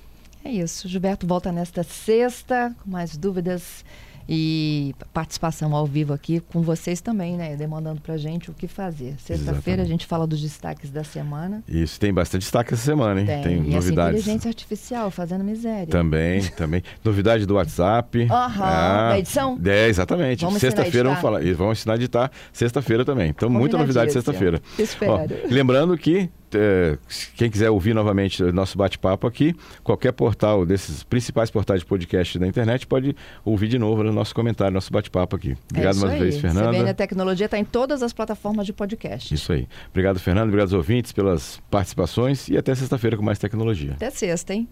É 0.45 0.51
isso. 0.51 0.89
Gilberto 0.89 1.27
volta 1.27 1.51
nesta 1.51 1.83
sexta 1.83 2.75
com 2.83 2.91
mais 2.91 3.17
dúvidas 3.17 3.85
e 4.29 4.95
participação 5.13 5.75
ao 5.75 5.87
vivo 5.87 6.13
aqui 6.13 6.41
com 6.41 6.63
vocês 6.63 7.01
também, 7.01 7.37
né? 7.37 7.57
Demandando 7.57 8.01
pra 8.01 8.17
gente 8.17 8.51
o 8.51 8.55
que 8.55 8.67
fazer. 8.67 9.15
Sexta-feira 9.19 9.83
a 9.83 9.87
gente 9.87 10.07
fala 10.07 10.27
dos 10.27 10.41
destaques 10.41 10.91
da 10.91 11.05
semana. 11.05 11.63
Isso, 11.69 11.99
tem 12.01 12.13
bastante 12.13 12.43
destaque 12.43 12.75
essa 12.75 12.83
semana, 12.83 13.21
hein? 13.21 13.27
Tem, 13.27 13.43
tem 13.43 13.57
e 13.57 13.75
novidades. 13.75 14.21
Inteligência 14.21 14.49
artificial 14.49 15.11
fazendo 15.11 15.45
miséria. 15.45 15.87
Também, 15.87 16.43
também. 16.57 16.83
Novidade 17.05 17.47
do 17.47 17.55
WhatsApp. 17.55 18.27
Aham, 18.31 18.65
ah, 18.65 19.09
da 19.11 19.19
edição? 19.19 19.61
É, 19.65 19.89
exatamente. 19.89 20.45
Sexta-feira 20.59 21.09
vamos 21.09 21.23
falar. 21.23 21.43
E 21.43 21.53
vamos 21.53 21.79
ensinar 21.79 21.95
a 21.95 21.97
editar 21.97 22.31
sexta-feira 22.53 23.05
também. 23.05 23.31
Então, 23.31 23.51
muita 23.51 23.77
novidade 23.77 24.13
sexta-feira. 24.13 24.61
Espero. 24.79 25.25
lembrando 25.51 25.97
que 25.97 26.31
quem 27.37 27.51
quiser 27.51 27.71
ouvir 27.71 27.95
novamente 27.95 28.43
o 28.43 28.53
nosso 28.53 28.77
bate-papo 28.79 29.27
aqui, 29.27 29.55
qualquer 29.83 30.13
portal 30.13 30.65
desses 30.65 31.03
principais 31.03 31.51
portais 31.51 31.81
de 31.81 31.87
podcast 31.87 32.39
da 32.39 32.47
internet 32.47 32.87
pode 32.87 33.17
ouvir 33.45 33.69
de 33.69 33.79
novo 33.79 34.03
no 34.03 34.13
nosso 34.13 34.35
comentário, 34.35 34.73
nosso 34.73 34.93
bate-papo 34.93 35.37
aqui. 35.37 35.57
Obrigado 35.71 35.97
é 35.97 36.01
mais 36.01 36.13
uma 36.13 36.19
vez, 36.19 36.39
Fernanda. 36.39 36.71
CBN 36.71 36.95
Tecnologia 36.95 37.47
está 37.47 37.59
em 37.59 37.65
todas 37.65 38.03
as 38.03 38.13
plataformas 38.13 38.67
de 38.67 38.73
podcast. 38.73 39.35
Isso 39.35 39.53
aí. 39.53 39.69
Obrigado, 39.91 40.19
Fernando. 40.19 40.49
Obrigado 40.49 40.69
aos 40.69 40.75
ouvintes 40.75 41.13
pelas 41.13 41.61
participações 41.71 42.49
e 42.49 42.57
até 42.57 42.75
sexta-feira 42.75 43.17
com 43.17 43.23
mais 43.23 43.39
tecnologia. 43.39 43.93
Até 43.93 44.11
sexta, 44.11 44.55
hein? 44.55 44.69